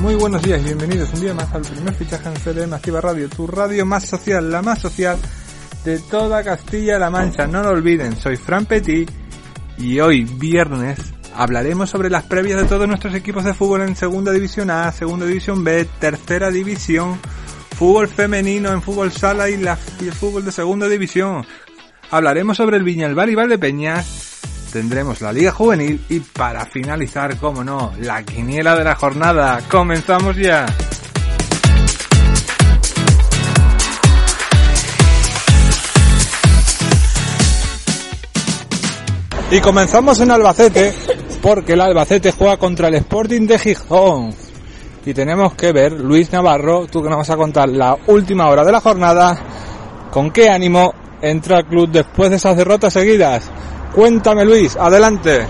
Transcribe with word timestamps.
Muy 0.00 0.14
buenos 0.14 0.42
días 0.42 0.62
y 0.62 0.64
bienvenidos 0.64 1.12
un 1.12 1.20
día 1.20 1.34
más 1.34 1.52
al 1.52 1.60
primer 1.60 1.92
fichaje 1.92 2.26
en 2.26 2.34
CDM 2.34 2.72
Activa 2.72 3.02
Radio, 3.02 3.28
tu 3.28 3.46
radio 3.46 3.84
más 3.84 4.06
social, 4.06 4.50
la 4.50 4.62
más 4.62 4.78
social 4.78 5.18
de 5.84 5.98
toda 5.98 6.42
Castilla-La 6.42 7.10
Mancha. 7.10 7.46
No 7.46 7.62
lo 7.62 7.68
olviden, 7.68 8.16
soy 8.16 8.36
Fran 8.36 8.64
Petit 8.64 9.10
y 9.76 10.00
hoy, 10.00 10.24
viernes, 10.24 10.98
hablaremos 11.34 11.90
sobre 11.90 12.08
las 12.08 12.24
previas 12.24 12.62
de 12.62 12.66
todos 12.66 12.88
nuestros 12.88 13.14
equipos 13.14 13.44
de 13.44 13.52
fútbol 13.52 13.82
en 13.82 13.94
Segunda 13.94 14.32
División 14.32 14.70
A, 14.70 14.90
Segunda 14.90 15.26
División 15.26 15.62
B, 15.64 15.86
Tercera 15.98 16.50
División, 16.50 17.18
fútbol 17.76 18.08
femenino 18.08 18.72
en 18.72 18.80
fútbol 18.80 19.12
sala 19.12 19.50
y, 19.50 19.58
la, 19.58 19.78
y 20.00 20.06
el 20.06 20.14
fútbol 20.14 20.46
de 20.46 20.52
Segunda 20.52 20.88
División. 20.88 21.44
Hablaremos 22.10 22.56
sobre 22.56 22.78
el 22.78 22.84
Viñalbal 22.84 23.28
y 23.28 23.34
Valdepeñas 23.34 24.19
tendremos 24.70 25.20
la 25.20 25.32
Liga 25.32 25.52
Juvenil 25.52 26.04
y 26.08 26.20
para 26.20 26.64
finalizar, 26.66 27.36
como 27.36 27.64
no, 27.64 27.92
la 28.00 28.22
quiniela 28.22 28.76
de 28.76 28.84
la 28.84 28.94
jornada. 28.94 29.60
¡Comenzamos 29.68 30.36
ya! 30.36 30.66
Y 39.52 39.60
comenzamos 39.60 40.20
en 40.20 40.30
Albacete, 40.30 40.94
porque 41.42 41.72
el 41.72 41.80
Albacete 41.80 42.30
juega 42.30 42.56
contra 42.56 42.86
el 42.86 42.94
Sporting 42.94 43.48
de 43.48 43.58
Gijón. 43.58 44.32
Y 45.04 45.12
tenemos 45.12 45.54
que 45.54 45.72
ver, 45.72 45.92
Luis 45.92 46.30
Navarro, 46.30 46.86
tú 46.86 47.02
que 47.02 47.08
nos 47.08 47.18
vas 47.18 47.30
a 47.30 47.36
contar 47.36 47.68
la 47.68 47.96
última 48.06 48.48
hora 48.48 48.64
de 48.64 48.70
la 48.70 48.80
jornada, 48.80 49.36
con 50.12 50.30
qué 50.30 50.48
ánimo 50.48 50.94
entra 51.20 51.58
el 51.58 51.66
club 51.66 51.90
después 51.90 52.30
de 52.30 52.36
esas 52.36 52.56
derrotas 52.56 52.92
seguidas. 52.92 53.50
Cuéntame 53.94 54.44
Luis, 54.44 54.76
adelante. 54.76 55.46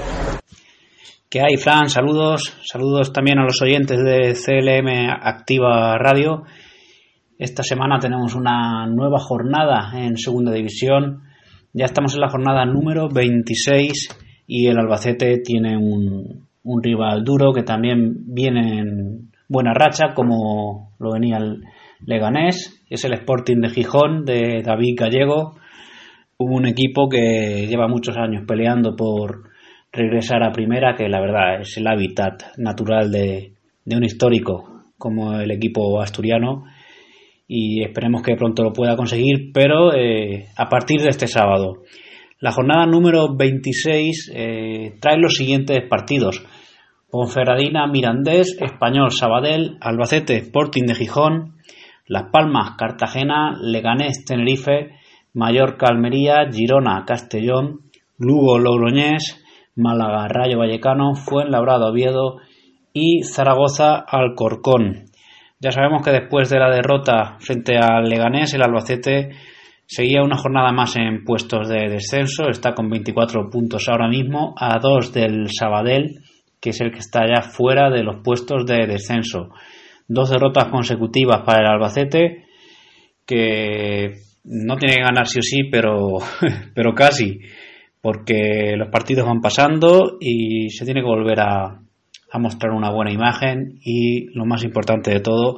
¿Qué 1.29 1.41
hay, 1.41 1.59
Fran? 1.59 1.91
Saludos, 1.91 2.57
saludos 2.65 3.13
también 3.13 3.39
a 3.39 3.45
los 3.45 3.61
oyentes 3.61 3.99
de 4.03 4.33
CLM 4.33 5.11
Activa 5.11 5.99
Radio. 5.99 6.45
Esta 7.39 7.63
semana 7.63 7.99
tenemos 7.99 8.35
una 8.35 8.87
nueva 8.87 9.19
jornada 9.19 9.93
en 9.95 10.17
Segunda 10.17 10.53
División. 10.53 11.25
Ya 11.75 11.85
estamos 11.85 12.15
en 12.15 12.23
la 12.23 12.31
jornada 12.31 12.65
número 12.65 13.11
26 13.11 14.09
y 14.47 14.69
el 14.69 14.79
Albacete 14.79 15.43
tiene 15.45 15.77
un, 15.77 16.49
un 16.63 16.83
rival 16.83 17.23
duro 17.23 17.53
que 17.53 17.63
también 17.63 18.25
viene 18.25 18.79
en 18.79 19.33
buena 19.49 19.75
racha, 19.75 20.15
como 20.15 20.95
lo 20.99 21.13
venía 21.13 21.37
el 21.37 21.63
Leganés. 22.07 22.83
Es 22.89 23.05
el 23.05 23.13
Sporting 23.13 23.61
de 23.61 23.69
Gijón 23.69 24.25
de 24.25 24.63
David 24.65 24.95
Gallego 24.99 25.60
un 26.41 26.67
equipo 26.67 27.09
que 27.09 27.67
lleva 27.69 27.87
muchos 27.87 28.17
años 28.17 28.45
peleando 28.47 28.97
por 28.97 29.51
regresar 29.93 30.43
a 30.43 30.53
primera, 30.53 30.95
que 30.97 31.09
la 31.09 31.21
verdad 31.21 31.61
es 31.61 31.77
el 31.77 31.87
hábitat 31.87 32.57
natural 32.57 33.11
de, 33.11 33.53
un 33.85 34.05
histórico 34.05 34.85
como 34.97 35.35
el 35.39 35.51
equipo 35.51 36.01
asturiano 36.01 36.65
y 37.47 37.83
esperemos 37.83 38.23
que 38.23 38.37
pronto 38.37 38.63
lo 38.63 38.73
pueda 38.73 38.97
conseguir, 38.97 39.51
pero 39.53 39.93
eh, 39.93 40.47
a 40.57 40.69
partir 40.69 41.01
de 41.01 41.09
este 41.09 41.27
sábado. 41.27 41.83
La 42.39 42.53
jornada 42.53 42.87
número 42.87 43.37
26 43.37 44.33
eh, 44.35 44.95
trae 45.01 45.19
los 45.19 45.35
siguientes 45.35 45.81
partidos. 45.91 46.43
Ponferradina, 47.11 47.87
Mirandés, 47.87 48.57
Español, 48.61 49.11
Sabadell, 49.11 49.77
Albacete, 49.81 50.37
Sporting 50.37 50.85
de 50.85 50.95
Gijón, 50.95 51.57
Las 52.07 52.31
Palmas, 52.31 52.77
Cartagena, 52.79 53.59
Leganés, 53.61 54.25
Tenerife, 54.25 55.00
Mallorca, 55.35 55.87
Almería, 55.89 56.49
Girona, 56.51 57.05
Castellón, 57.07 57.81
Lugo, 58.19 58.59
Logroñés, 58.59 59.43
Málaga, 59.77 60.29
Rayo 60.29 60.59
Vallecano, 60.59 61.15
Fuenlabrado, 61.15 61.91
Oviedo 61.91 62.39
y 62.93 63.23
Zaragoza, 63.23 63.97
Alcorcón. 63.97 65.07
Ya 65.61 65.73
sabemos 65.73 66.03
que 66.03 66.11
después 66.11 66.49
de 66.51 66.59
la 66.59 66.71
derrota 66.71 67.37
frente 67.39 67.77
al 67.77 68.09
Leganés, 68.09 68.55
el 68.55 68.63
Albacete 68.63 69.31
seguía 69.87 70.23
una 70.23 70.37
jornada 70.37 70.73
más 70.73 70.97
en 70.97 71.25
puestos 71.25 71.69
de 71.69 71.89
descenso, 71.89 72.49
está 72.49 72.75
con 72.75 72.89
24 72.89 73.51
puntos 73.51 73.89
ahora 73.89 74.09
mismo, 74.09 74.55
a 74.57 74.79
dos 74.79 75.13
del 75.13 75.49
Sabadell, 75.51 76.23
que 76.61 76.71
es 76.71 76.81
el 76.81 76.93
que 76.93 77.01
está 77.01 77.27
ya 77.27 77.43
fuera 77.43 77.91
de 77.91 78.03
los 78.03 78.23
puestos 78.23 78.65
de 78.67 78.87
descenso. 78.87 79.51
Dos 80.09 80.31
derrotas 80.31 80.67
consecutivas 80.67 81.43
para 81.45 81.61
el 81.61 81.67
Albacete, 81.67 82.47
que 83.27 84.15
no 84.45 84.77
tiene 84.77 84.97
que 84.97 85.03
ganar 85.03 85.27
sí 85.27 85.39
o 85.39 85.43
sí, 85.43 85.65
pero, 85.71 86.19
pero 86.75 86.95
casi, 86.95 87.41
porque 88.01 88.75
los 88.77 88.89
partidos 88.89 89.27
van 89.27 89.41
pasando 89.41 90.17
y 90.21 90.71
se 90.71 90.85
tiene 90.85 91.01
que 91.01 91.07
volver 91.07 91.41
a, 91.41 91.81
mostrar 92.39 92.73
una 92.73 92.91
buena 92.91 93.13
imagen 93.13 93.81
y, 93.85 94.27
lo 94.37 94.47
más 94.47 94.63
importante 94.63 95.11
de 95.11 95.21
todo, 95.21 95.57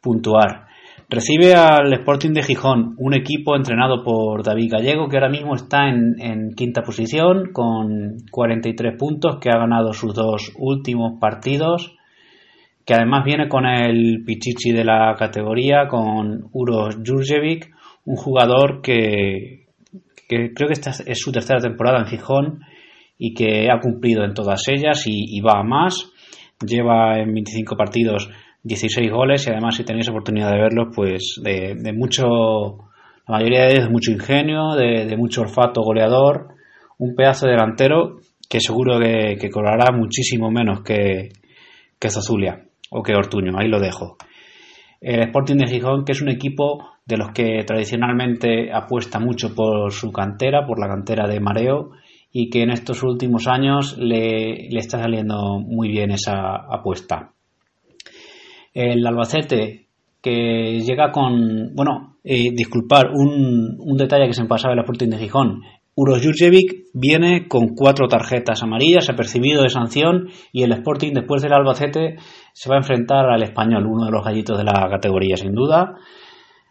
puntuar. 0.00 0.66
Recibe 1.10 1.54
al 1.54 1.92
Sporting 1.92 2.32
de 2.32 2.42
Gijón, 2.42 2.94
un 2.98 3.14
equipo 3.14 3.56
entrenado 3.56 4.02
por 4.02 4.42
David 4.42 4.72
Gallego, 4.72 5.08
que 5.08 5.16
ahora 5.16 5.30
mismo 5.30 5.54
está 5.54 5.88
en, 5.88 6.16
en, 6.18 6.54
quinta 6.54 6.82
posición 6.82 7.52
con 7.52 8.16
43 8.30 8.96
puntos, 8.98 9.38
que 9.38 9.50
ha 9.50 9.58
ganado 9.58 9.92
sus 9.92 10.14
dos 10.14 10.52
últimos 10.58 11.18
partidos, 11.20 11.94
que 12.84 12.94
además 12.94 13.24
viene 13.24 13.48
con 13.48 13.66
el 13.66 14.22
Pichichi 14.24 14.72
de 14.72 14.84
la 14.84 15.14
categoría, 15.18 15.88
con 15.88 16.48
Uros 16.52 16.98
Jurjevic, 17.06 17.70
un 18.08 18.16
jugador 18.16 18.80
que, 18.80 19.66
creo 20.26 20.66
que 20.66 20.72
esta 20.72 20.90
es 20.90 21.18
su 21.18 21.30
tercera 21.30 21.60
temporada 21.60 21.98
en 21.98 22.06
Gijón 22.06 22.60
y 23.18 23.34
que 23.34 23.68
ha 23.70 23.80
cumplido 23.80 24.24
en 24.24 24.32
todas 24.32 24.66
ellas 24.68 25.04
y, 25.06 25.38
va 25.42 25.60
a 25.60 25.62
más. 25.62 26.10
Lleva 26.66 27.18
en 27.18 27.34
25 27.34 27.76
partidos 27.76 28.30
16 28.62 29.10
goles 29.10 29.46
y 29.46 29.50
además 29.50 29.76
si 29.76 29.84
tenéis 29.84 30.08
oportunidad 30.08 30.50
de 30.50 30.58
verlos, 30.58 30.88
pues 30.96 31.38
de, 31.42 31.92
mucho, 31.92 32.24
la 33.26 33.36
mayoría 33.36 33.64
de 33.64 33.72
ellos 33.72 33.84
de 33.84 33.90
mucho 33.90 34.10
ingenio, 34.10 34.74
de, 34.74 35.14
mucho 35.18 35.42
olfato 35.42 35.82
goleador, 35.82 36.54
un 36.96 37.14
pedazo 37.14 37.46
delantero 37.46 38.20
que 38.48 38.60
seguro 38.60 38.98
que, 38.98 39.36
que 39.38 39.50
cobrará 39.50 39.92
muchísimo 39.94 40.50
menos 40.50 40.80
que, 40.80 41.28
que 42.00 42.08
Zozulia 42.08 42.64
o 42.90 43.02
que 43.02 43.12
Ortuño, 43.12 43.52
ahí 43.58 43.68
lo 43.68 43.80
dejo. 43.80 44.16
El 44.98 45.20
Sporting 45.24 45.56
de 45.56 45.68
Gijón, 45.68 46.04
que 46.06 46.12
es 46.12 46.22
un 46.22 46.30
equipo 46.30 46.97
de 47.08 47.16
los 47.16 47.30
que 47.32 47.64
tradicionalmente 47.66 48.70
apuesta 48.70 49.18
mucho 49.18 49.54
por 49.54 49.90
su 49.92 50.12
cantera, 50.12 50.66
por 50.66 50.78
la 50.78 50.88
cantera 50.88 51.26
de 51.26 51.40
Mareo, 51.40 51.92
y 52.30 52.50
que 52.50 52.62
en 52.62 52.70
estos 52.70 53.02
últimos 53.02 53.48
años 53.48 53.96
le, 53.96 54.68
está 54.76 54.98
saliendo 54.98 55.58
muy 55.58 55.88
bien 55.88 56.10
esa 56.10 56.56
apuesta. 56.70 57.32
El 58.74 59.06
Albacete, 59.06 59.86
que 60.20 60.80
llega 60.80 61.10
con, 61.10 61.74
bueno, 61.74 62.18
eh, 62.22 62.50
disculpar, 62.52 63.10
un, 63.14 63.76
un, 63.78 63.96
detalle 63.96 64.26
que 64.26 64.34
se 64.34 64.42
me 64.42 64.48
pasaba 64.48 64.74
en 64.74 64.76
la 64.76 64.82
Sporting 64.82 65.08
de 65.08 65.18
Gijón. 65.18 65.62
Uros 65.94 66.22
Jurjevic 66.22 66.88
viene 66.92 67.48
con 67.48 67.74
cuatro 67.74 68.06
tarjetas 68.06 68.62
amarillas, 68.62 69.08
ha 69.08 69.16
percibido 69.16 69.62
de 69.62 69.70
sanción 69.70 70.28
y 70.52 70.62
el 70.62 70.72
Sporting 70.72 71.14
después 71.14 71.40
del 71.40 71.54
Albacete 71.54 72.16
se 72.52 72.68
va 72.68 72.76
a 72.76 72.80
enfrentar 72.80 73.24
al 73.30 73.42
Español, 73.42 73.86
uno 73.86 74.04
de 74.04 74.12
los 74.12 74.22
gallitos 74.22 74.58
de 74.58 74.64
la 74.64 74.86
categoría 74.90 75.36
sin 75.36 75.54
duda. 75.54 75.96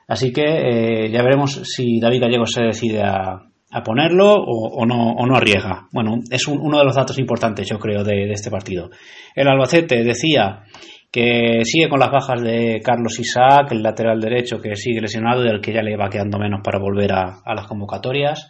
Así 0.07 0.31
que 0.31 0.43
eh, 0.43 1.11
ya 1.11 1.21
veremos 1.21 1.61
si 1.63 1.99
David 1.99 2.21
Gallego 2.21 2.45
se 2.45 2.63
decide 2.63 3.03
a, 3.03 3.43
ponerlo 3.83 4.33
o, 4.33 4.85
no, 4.85 5.11
o, 5.11 5.25
no, 5.27 5.35
arriesga. 5.35 5.87
Bueno, 5.91 6.19
es 6.31 6.47
uno 6.47 6.79
de 6.79 6.85
los 6.85 6.95
datos 6.95 7.19
importantes, 7.19 7.67
yo 7.67 7.77
creo, 7.77 8.03
de, 8.03 8.31
este 8.31 8.49
partido. 8.49 8.89
El 9.35 9.47
Albacete 9.47 10.03
decía 10.03 10.63
que 11.11 11.61
sigue 11.63 11.89
con 11.89 11.99
las 11.99 12.09
bajas 12.09 12.41
de 12.41 12.81
Carlos 12.83 13.19
Isaac, 13.19 13.71
el 13.71 13.83
lateral 13.83 14.19
derecho 14.19 14.59
que 14.59 14.75
sigue 14.75 15.01
lesionado 15.01 15.43
y 15.43 15.47
del 15.47 15.61
que 15.61 15.73
ya 15.73 15.83
le 15.83 15.95
va 15.97 16.09
quedando 16.09 16.39
menos 16.39 16.61
para 16.63 16.79
volver 16.79 17.11
a, 17.11 17.53
las 17.53 17.67
convocatorias. 17.67 18.49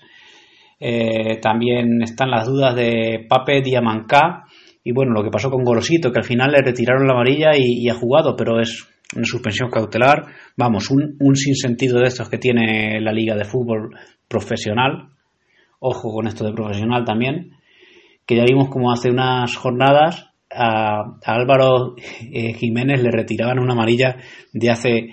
Eh, 0.79 1.39
también 1.41 2.03
están 2.03 2.29
las 2.29 2.45
dudas 2.45 2.75
de 2.75 3.25
Pape 3.27 3.61
Diamancá 3.61 4.43
y 4.83 4.93
bueno, 4.93 5.11
lo 5.11 5.23
que 5.23 5.31
pasó 5.31 5.49
con 5.49 5.63
Golosito, 5.63 6.11
que 6.11 6.19
al 6.19 6.25
final 6.25 6.51
le 6.51 6.61
retiraron 6.61 7.07
la 7.07 7.13
amarilla 7.13 7.51
y 7.55 7.89
ha 7.89 7.95
jugado, 7.95 8.35
pero 8.37 8.61
es 8.61 8.87
una 9.15 9.25
suspensión 9.25 9.69
cautelar, 9.69 10.25
vamos, 10.55 10.89
un, 10.91 11.15
un 11.19 11.35
sinsentido 11.35 11.99
de 11.99 12.07
estos 12.07 12.29
que 12.29 12.37
tiene 12.37 12.99
la 13.01 13.13
liga 13.13 13.35
de 13.35 13.45
fútbol 13.45 13.95
profesional, 14.27 15.09
ojo 15.79 16.11
con 16.11 16.27
esto 16.27 16.45
de 16.45 16.53
profesional 16.53 17.05
también, 17.05 17.51
que 18.25 18.35
ya 18.35 18.43
vimos 18.43 18.69
como 18.69 18.91
hace 18.91 19.09
unas 19.09 19.55
jornadas 19.55 20.27
a, 20.51 21.17
Álvaro 21.23 21.95
eh, 21.97 22.53
Jiménez 22.53 23.01
le 23.01 23.11
retiraban 23.11 23.59
una 23.59 23.73
amarilla 23.73 24.17
de 24.51 24.69
hace 24.69 25.09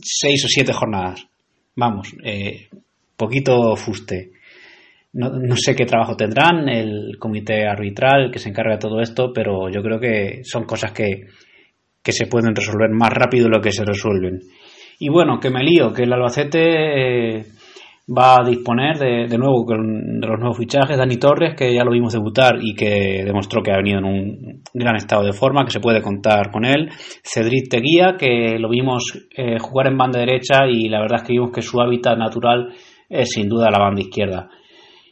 seis 0.00 0.44
o 0.44 0.48
siete 0.48 0.72
jornadas. 0.72 1.26
Vamos, 1.76 2.14
eh, 2.22 2.68
poquito 3.16 3.76
fuste. 3.76 4.32
No, 5.14 5.28
no, 5.30 5.56
sé 5.56 5.74
qué 5.74 5.84
trabajo 5.84 6.16
tendrán 6.16 6.68
el 6.70 7.18
comité 7.18 7.66
arbitral 7.66 8.30
que 8.30 8.38
se 8.38 8.48
encarga 8.48 8.72
de 8.72 8.80
todo 8.80 9.00
esto, 9.00 9.30
pero 9.34 9.68
yo 9.70 9.82
creo 9.82 10.00
que 10.00 10.40
son 10.42 10.64
cosas 10.64 10.92
que, 10.92 11.26
que 12.02 12.12
se 12.12 12.26
pueden 12.26 12.54
resolver 12.54 12.90
más 12.90 13.10
rápido 13.10 13.44
de 13.44 13.56
lo 13.56 13.60
que 13.60 13.72
se 13.72 13.84
resuelven. 13.84 14.40
Y 14.98 15.08
bueno, 15.08 15.38
que 15.40 15.50
me 15.50 15.62
lío, 15.62 15.92
que 15.92 16.02
el 16.02 16.12
Albacete 16.12 17.38
eh, 17.38 17.44
va 18.08 18.36
a 18.36 18.48
disponer 18.48 18.98
de, 18.98 19.26
de 19.28 19.38
nuevo 19.38 19.64
de 19.66 20.26
los 20.26 20.38
nuevos 20.38 20.58
fichajes. 20.58 20.96
Dani 20.96 21.16
Torres, 21.16 21.54
que 21.56 21.74
ya 21.74 21.84
lo 21.84 21.92
vimos 21.92 22.12
debutar 22.12 22.58
y 22.60 22.74
que 22.74 23.22
demostró 23.24 23.62
que 23.62 23.72
ha 23.72 23.76
venido 23.76 23.98
en 23.98 24.04
un 24.04 24.62
gran 24.74 24.96
estado 24.96 25.24
de 25.24 25.32
forma, 25.32 25.64
que 25.64 25.70
se 25.70 25.80
puede 25.80 26.02
contar 26.02 26.50
con 26.50 26.64
él. 26.64 26.90
Cedric 27.22 27.68
Teguía, 27.70 28.16
que 28.18 28.58
lo 28.58 28.68
vimos 28.68 29.18
eh, 29.36 29.58
jugar 29.58 29.88
en 29.88 29.98
banda 29.98 30.20
derecha 30.20 30.66
y 30.68 30.88
la 30.88 31.00
verdad 31.00 31.20
es 31.22 31.26
que 31.26 31.32
vimos 31.32 31.52
que 31.52 31.62
su 31.62 31.80
hábitat 31.80 32.18
natural 32.18 32.72
es 33.08 33.30
sin 33.30 33.48
duda 33.48 33.70
la 33.70 33.78
banda 33.78 34.02
izquierda. 34.02 34.48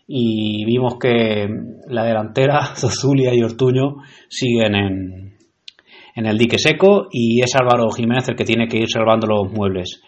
Y 0.06 0.64
vimos 0.64 0.96
que 1.00 1.48
la 1.88 2.04
delantera, 2.04 2.62
Zozulia 2.74 3.32
y 3.34 3.42
Ortuño, 3.42 3.96
siguen 4.28 4.74
en, 4.74 5.30
en 6.14 6.26
el 6.26 6.38
dique 6.38 6.58
seco 6.58 7.08
y 7.10 7.40
es 7.42 7.54
Álvaro 7.54 7.90
Jiménez 7.90 8.28
el 8.28 8.36
que 8.36 8.44
tiene 8.44 8.68
que 8.68 8.78
ir 8.78 8.88
salvando 8.88 9.26
los 9.26 9.52
muebles. 9.52 10.02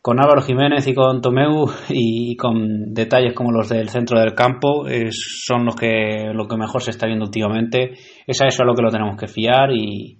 Con 0.00 0.20
Álvaro 0.20 0.42
Jiménez 0.42 0.86
y 0.86 0.94
con 0.94 1.20
Tomeu 1.20 1.66
y 1.88 2.36
con 2.36 2.94
detalles 2.94 3.34
como 3.34 3.50
los 3.50 3.68
del 3.68 3.88
centro 3.88 4.18
del 4.18 4.34
campo 4.34 4.86
son 5.10 5.64
los 5.66 5.74
que 5.74 6.30
lo 6.32 6.46
que 6.46 6.56
mejor 6.56 6.82
se 6.82 6.90
está 6.90 7.06
viendo 7.06 7.24
últimamente. 7.24 7.92
Es 8.26 8.40
a 8.40 8.46
eso 8.46 8.62
a 8.62 8.66
lo 8.66 8.74
que 8.74 8.82
lo 8.82 8.90
tenemos 8.90 9.16
que 9.16 9.26
fiar 9.26 9.70
y, 9.72 10.18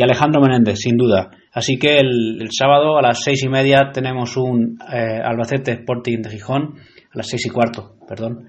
Alejandro 0.00 0.40
Menéndez 0.40 0.78
sin 0.78 0.96
duda. 0.96 1.28
Así 1.52 1.76
que 1.76 1.98
el, 1.98 2.48
sábado 2.52 2.96
a 2.98 3.02
las 3.02 3.20
seis 3.20 3.42
y 3.42 3.48
media 3.48 3.90
tenemos 3.92 4.36
un 4.36 4.78
eh, 4.92 5.20
Albacete 5.20 5.72
Sporting 5.72 6.22
de 6.22 6.30
Gijón 6.30 6.76
a 7.12 7.18
las 7.18 7.26
seis 7.26 7.44
y 7.46 7.50
cuarto 7.50 7.96
perdón. 8.08 8.46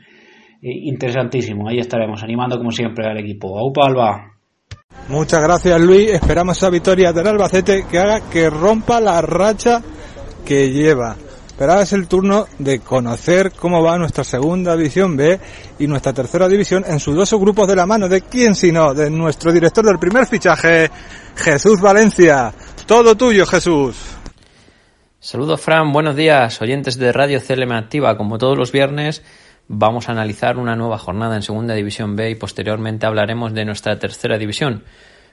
Interesantísimo 0.62 1.68
ahí 1.68 1.80
estaremos 1.80 2.22
animando 2.22 2.58
como 2.58 2.70
siempre 2.70 3.08
al 3.08 3.18
equipo. 3.18 3.58
Aupa 3.58 3.88
Alba 3.88 4.39
Muchas 5.10 5.42
gracias 5.42 5.82
Luis, 5.82 6.12
esperamos 6.12 6.56
esa 6.56 6.70
victoria 6.70 7.12
del 7.12 7.26
Albacete 7.26 7.88
que 7.90 7.98
haga 7.98 8.22
que 8.30 8.48
rompa 8.48 9.02
la 9.02 9.20
racha 9.22 9.82
que 10.46 10.72
lleva. 10.72 11.16
Pero 11.58 11.72
ahora 11.72 11.84
es 11.84 11.94
el 11.94 12.08
turno 12.08 12.46
de 12.60 12.80
conocer 12.80 13.52
cómo 13.52 13.82
va 13.82 13.98
nuestra 13.98 14.24
segunda 14.24 14.78
división 14.78 15.18
B 15.18 15.40
y 15.80 15.88
nuestra 15.88 16.14
tercera 16.14 16.48
división 16.48 16.86
en 16.88 17.00
sus 17.00 17.16
dos 17.16 17.34
grupos 17.34 17.68
de 17.68 17.76
la 17.76 17.88
mano. 17.88 18.08
¿De 18.08 18.22
quién 18.22 18.54
sino? 18.54 18.94
De 18.94 19.10
nuestro 19.10 19.52
director 19.52 19.84
del 19.84 19.98
primer 19.98 20.28
fichaje, 20.28 20.92
Jesús 21.36 21.82
Valencia. 21.82 22.54
Todo 22.86 23.18
tuyo, 23.18 23.48
Jesús. 23.48 23.96
Saludos, 25.20 25.60
Fran. 25.60 25.92
Buenos 25.92 26.16
días, 26.16 26.62
oyentes 26.62 26.98
de 26.98 27.12
Radio 27.12 27.42
CLM 27.42 27.72
Activa. 27.74 28.16
Como 28.16 28.38
todos 28.38 28.58
los 28.58 28.72
viernes, 28.72 29.24
vamos 29.70 30.10
a 30.10 30.12
analizar 30.12 30.58
una 30.58 30.76
nueva 30.76 30.98
jornada 30.98 31.38
en 31.38 31.42
Segunda 31.42 31.74
División 31.76 32.18
B 32.18 32.32
y 32.32 32.36
posteriormente 32.36 33.06
hablaremos 33.06 33.54
de 33.54 33.64
nuestra 33.64 33.98
tercera 33.98 34.38
división. 34.38 34.84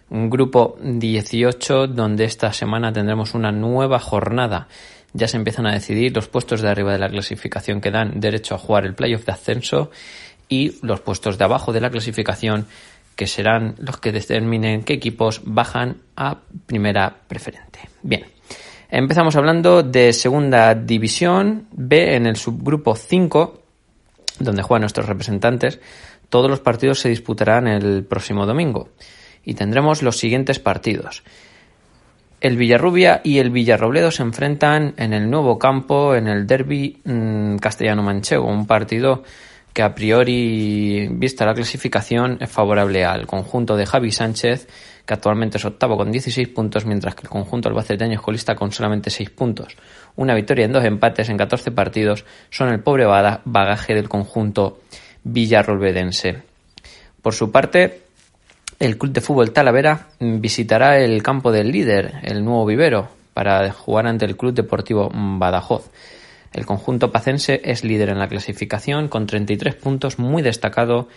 Un 0.09 0.31
grupo 0.31 0.79
18 0.81 1.88
donde 1.88 2.25
esta 2.25 2.53
semana 2.53 2.93
tendremos 2.93 3.35
una 3.35 3.50
nueva 3.50 3.99
jornada 3.99 4.69
ya 5.17 5.29
se 5.29 5.37
empiezan 5.37 5.67
a 5.67 5.73
decidir 5.73 6.15
los 6.15 6.29
puestos 6.29 6.61
de 6.61 6.69
arriba 6.69 6.93
de 6.93 6.99
la 6.99 7.09
clasificación 7.09 7.81
que 7.81 7.91
dan 7.91 8.21
derecho 8.21 8.55
a 8.55 8.59
jugar 8.59 8.85
el 8.85 8.94
playoff 8.94 9.25
de 9.25 9.33
ascenso 9.33 9.91
y 10.49 10.79
los 10.83 11.00
puestos 11.00 11.38
de 11.38 11.44
abajo 11.44 11.73
de 11.73 11.81
la 11.81 11.91
clasificación 11.91 12.67
que 13.17 13.27
serán 13.27 13.75
los 13.79 13.97
que 13.97 14.12
determinen 14.12 14.83
qué 14.85 14.93
equipos 14.93 15.41
bajan 15.44 16.03
a 16.17 16.41
primera 16.67 17.17
preferente. 17.27 17.81
Bien, 18.03 18.27
empezamos 18.91 19.37
hablando 19.37 19.83
de 19.83 20.12
segunda 20.12 20.75
división 20.75 21.67
B 21.73 22.15
en 22.15 22.27
el 22.27 22.37
subgrupo 22.37 22.94
5, 22.94 23.62
donde 24.38 24.62
juegan 24.62 24.83
nuestros 24.83 25.06
representantes. 25.06 25.81
Todos 26.29 26.50
los 26.50 26.61
partidos 26.61 27.00
se 27.00 27.09
disputarán 27.09 27.67
el 27.69 28.05
próximo 28.05 28.47
domingo 28.47 28.88
y 29.44 29.55
tendremos 29.55 30.03
los 30.03 30.19
siguientes 30.19 30.59
partidos. 30.59 31.23
El 32.41 32.56
Villarrubia 32.56 33.23
y 33.25 33.38
el 33.38 33.50
Villarrobledo 33.50 34.11
se 34.11 34.23
enfrentan 34.23 34.94
en 34.99 35.12
el 35.15 35.31
nuevo 35.31 35.59
campo 35.59 36.15
en 36.15 36.29
el 36.29 36.47
derby 36.47 37.00
mm, 37.05 37.56
castellano-manchego, 37.56 38.47
un 38.47 38.67
partido 38.67 39.23
que 39.73 39.83
a 39.83 39.94
priori, 39.94 41.09
vista 41.11 41.44
la 41.44 41.55
clasificación, 41.55 42.38
es 42.41 42.50
favorable 42.50 43.05
al 43.05 43.27
conjunto 43.27 43.77
de 43.77 43.85
Javi 43.85 44.11
Sánchez, 44.11 44.69
que 45.06 45.14
actualmente 45.14 45.58
es 45.58 45.64
octavo 45.64 45.97
con 45.97 46.11
16 46.11 46.49
puntos, 46.49 46.85
mientras 46.85 47.14
que 47.14 47.23
el 47.23 47.29
conjunto 47.29 47.69
albaceteño 47.69 48.14
es 48.14 48.20
colista 48.20 48.56
con 48.56 48.73
solamente 48.73 49.08
6 49.08 49.31
puntos. 49.31 49.76
Una 50.17 50.35
victoria 50.35 50.64
en 50.64 50.73
dos 50.73 50.85
empates 50.85 51.29
en 51.29 51.37
14 51.37 51.70
partidos 51.70 52.25
son 52.50 52.70
el 52.70 52.81
pobre 52.81 53.06
bagaje 53.06 53.94
del 53.94 54.08
conjunto 54.08 54.81
villarrobledense. 55.23 56.43
Por 57.23 57.35
su 57.35 57.53
parte, 57.53 58.03
el 58.79 58.99
Club 58.99 59.12
de 59.12 59.20
Fútbol 59.20 59.53
Talavera 59.53 60.08
visitará 60.20 60.99
el 60.99 61.23
campo 61.23 61.52
del 61.52 61.70
líder, 61.70 62.14
el 62.23 62.44
nuevo 62.44 62.67
vivero, 62.67 63.09
para 63.32 63.70
jugar 63.73 64.06
ante 64.06 64.25
el 64.25 64.37
Club 64.37 64.55
Deportivo 64.55 65.11
Badajoz. 65.12 65.91
El 66.52 66.67
conjunto 66.67 67.12
pacense 67.12 67.61
es 67.64 67.85
líder 67.85 68.09
en 68.09 68.19
la 68.19 68.29
clasificación 68.29 69.09
con 69.09 69.26
33 69.26 69.75
puntos, 69.75 70.19
muy 70.19 70.43
destacado 70.43 71.09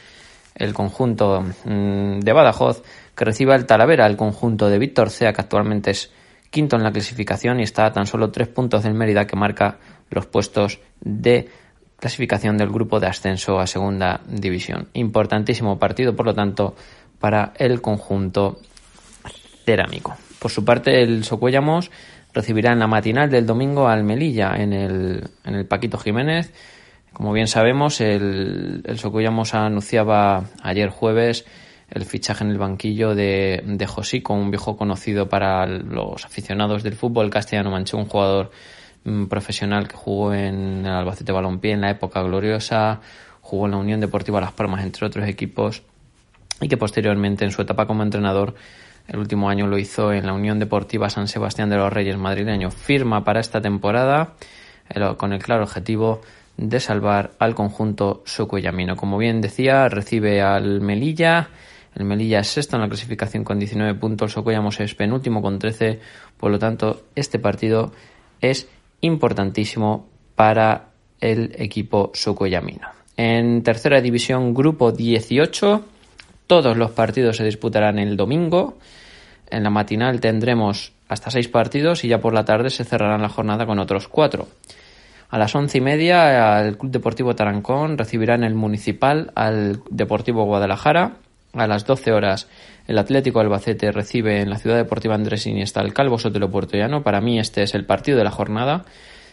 el 0.56 0.74
conjunto 0.74 1.44
mm, 1.66 2.20
de 2.20 2.34
Badajoz 2.34 2.84
que 3.16 3.26
recibe 3.26 3.54
al 3.54 3.66
Talavera, 3.66 4.06
el 4.08 4.18
conjunto 4.18 4.70
de 4.70 4.80
Víctor 4.80 5.10
Cea 5.10 5.34
que 5.34 5.42
actualmente 5.42 5.92
es 5.92 6.12
quinto 6.50 6.76
en 6.76 6.84
la 6.84 6.92
clasificación 6.92 7.60
y 7.60 7.64
está 7.64 7.86
a 7.86 7.94
tan 7.94 8.06
solo 8.06 8.32
tres 8.32 8.48
puntos 8.48 8.84
del 8.84 8.94
Mérida 8.94 9.28
que 9.28 9.36
marca 9.36 9.78
los 10.10 10.26
puestos 10.26 10.80
de 11.02 11.50
clasificación 11.98 12.58
del 12.58 12.70
grupo 12.70 13.00
de 13.00 13.08
ascenso 13.08 13.60
a 13.60 13.68
segunda 13.68 14.22
división. 14.28 14.88
Importantísimo 14.94 15.78
partido, 15.78 16.16
por 16.16 16.26
lo 16.26 16.34
tanto, 16.34 16.76
para 17.20 17.54
el 17.58 17.82
conjunto 17.82 18.60
cerámico. 19.66 20.18
Por 20.40 20.52
su 20.52 20.64
parte, 20.64 21.04
el 21.04 21.26
Socuellamos 21.26 21.92
recibirá 22.34 22.72
en 22.72 22.80
la 22.80 22.88
matinal 22.88 23.30
del 23.30 23.46
domingo 23.46 23.88
al 23.88 24.04
Melilla 24.04 24.56
en 24.56 24.74
el, 24.74 25.30
en 25.44 25.56
el 25.56 25.66
Paquito 25.66 25.98
Jiménez. 25.98 26.54
Como 27.14 27.34
bien 27.34 27.48
sabemos, 27.48 28.02
el, 28.02 28.84
el 28.86 29.00
Socuellamos 29.00 29.54
anunciaba 29.54 30.46
ayer 30.62 30.90
jueves 30.90 31.46
el 31.92 32.06
fichaje 32.06 32.44
en 32.44 32.52
el 32.52 32.58
banquillo 32.58 33.16
de, 33.16 33.64
de 33.66 33.88
Josico, 33.88 34.34
un 34.34 34.52
viejo 34.52 34.78
conocido 34.78 35.28
para 35.28 35.66
los 35.66 36.26
aficionados 36.26 36.84
del 36.84 36.94
fútbol 36.94 37.30
castellano 37.30 37.72
manchú, 37.72 37.98
un 37.98 38.06
jugador 38.06 38.52
mm, 39.06 39.26
profesional 39.26 39.88
que 39.88 39.96
jugó 39.96 40.34
en 40.34 40.86
el 40.86 40.92
Albacete 40.92 41.32
Balompié 41.32 41.74
en 41.74 41.82
la 41.82 41.90
época 41.90 42.22
gloriosa, 42.22 43.02
jugó 43.42 43.66
en 43.66 43.72
la 43.72 43.78
Unión 43.78 44.00
Deportiva 44.00 44.40
Las 44.40 44.52
Palmas, 44.52 44.84
entre 44.84 45.08
otros 45.08 45.28
equipos, 45.28 45.82
y 46.62 46.68
que 46.68 46.78
posteriormente 46.78 47.46
en 47.46 47.52
su 47.52 47.62
etapa 47.62 47.88
como 47.88 48.04
entrenador 48.04 48.54
el 49.08 49.18
último 49.18 49.50
año 49.50 49.66
lo 49.66 49.80
hizo 49.80 50.14
en 50.14 50.28
la 50.28 50.34
Unión 50.34 50.60
Deportiva 50.60 51.10
San 51.10 51.28
Sebastián 51.28 51.70
de 51.70 51.78
los 51.78 51.92
Reyes 51.92 52.18
madrileño. 52.18 52.70
Firma 52.70 53.24
para 53.24 53.40
esta 53.40 53.60
temporada 53.60 54.36
con 55.18 55.34
el 55.34 55.42
claro 55.42 55.64
objetivo 55.64 56.22
de 56.60 56.82
salvar 56.82 57.32
al 57.40 57.56
conjunto 57.56 58.22
Socuellamino. 58.26 58.98
Como 58.98 59.18
bien 59.18 59.40
decía, 59.40 59.88
recibe 59.88 60.42
al 60.42 60.82
Melilla. 60.82 61.50
El 61.96 62.04
Melilla 62.04 62.42
es 62.42 62.50
sexto 62.50 62.76
en 62.76 62.82
la 62.82 62.90
clasificación 62.90 63.46
con 63.46 63.60
19 63.60 63.98
puntos. 63.98 64.34
Socuellamos 64.34 64.80
es 64.82 64.94
penúltimo 64.94 65.42
con 65.42 65.58
13. 65.58 66.00
Por 66.38 66.52
lo 66.52 66.60
tanto, 66.60 67.04
este 67.16 67.40
partido 67.40 67.94
es 68.42 68.68
importantísimo 69.00 70.10
para 70.36 70.90
el 71.22 71.56
equipo 71.58 72.12
Socuellamino. 72.14 72.90
En 73.16 73.64
tercera 73.64 74.02
división, 74.02 74.54
grupo 74.54 74.92
18. 74.92 75.86
Todos 76.46 76.76
los 76.76 76.92
partidos 76.92 77.38
se 77.38 77.46
disputarán 77.46 78.00
el 78.00 78.18
domingo. 78.18 78.78
En 79.50 79.64
la 79.64 79.70
matinal 79.70 80.20
tendremos 80.20 80.92
hasta 81.08 81.32
seis 81.32 81.48
partidos 81.48 82.04
y 82.04 82.10
ya 82.10 82.20
por 82.20 82.34
la 82.34 82.44
tarde 82.44 82.70
se 82.70 82.84
cerrará 82.84 83.18
la 83.18 83.30
jornada 83.30 83.66
con 83.66 83.80
otros 83.80 84.10
cuatro. 84.10 84.48
A 85.30 85.38
las 85.38 85.54
once 85.54 85.78
y 85.78 85.82
media 85.82 86.60
el 86.62 86.78
Club 86.78 86.92
Deportivo 86.92 87.36
Tarancón 87.36 87.98
recibirá 88.00 88.34
en 88.34 88.44
el 88.44 88.56
Municipal 88.56 89.32
al 89.36 89.82
Deportivo 89.92 90.46
Guadalajara. 90.46 91.18
A 91.54 91.68
las 91.68 91.86
doce 91.86 92.12
horas 92.12 92.48
el 92.88 92.98
Atlético 92.98 93.40
Albacete 93.40 93.92
recibe 93.92 94.42
en 94.42 94.50
la 94.50 94.58
Ciudad 94.58 94.78
Deportiva 94.78 95.14
Andrés 95.14 95.46
Iniesta 95.46 95.82
al 95.82 95.94
Calvo 95.94 96.18
Sotelo 96.18 96.50
Puertollano. 96.50 97.04
Para 97.04 97.22
mí 97.22 97.40
este 97.40 97.62
es 97.62 97.76
el 97.76 97.86
partido 97.86 98.18
de 98.18 98.24
la 98.24 98.32
jornada 98.32 98.86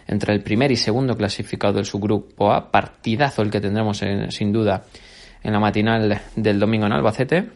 entre 0.07 0.35
el 0.35 0.43
primer 0.43 0.71
y 0.71 0.77
segundo 0.77 1.17
clasificado 1.17 1.73
del 1.75 1.87
subgrupo 1.87 2.53
A. 2.53 2.71
Partidazo 2.71 3.41
el 3.41 3.51
que 3.51 3.63
tendremos 3.63 4.03
sin 4.29 4.53
duda 4.53 4.85
en 5.43 5.53
la 5.53 5.61
matinal 5.61 6.21
del 6.37 6.61
domingo 6.61 6.85
en 6.85 6.93
Albacete. 6.93 7.49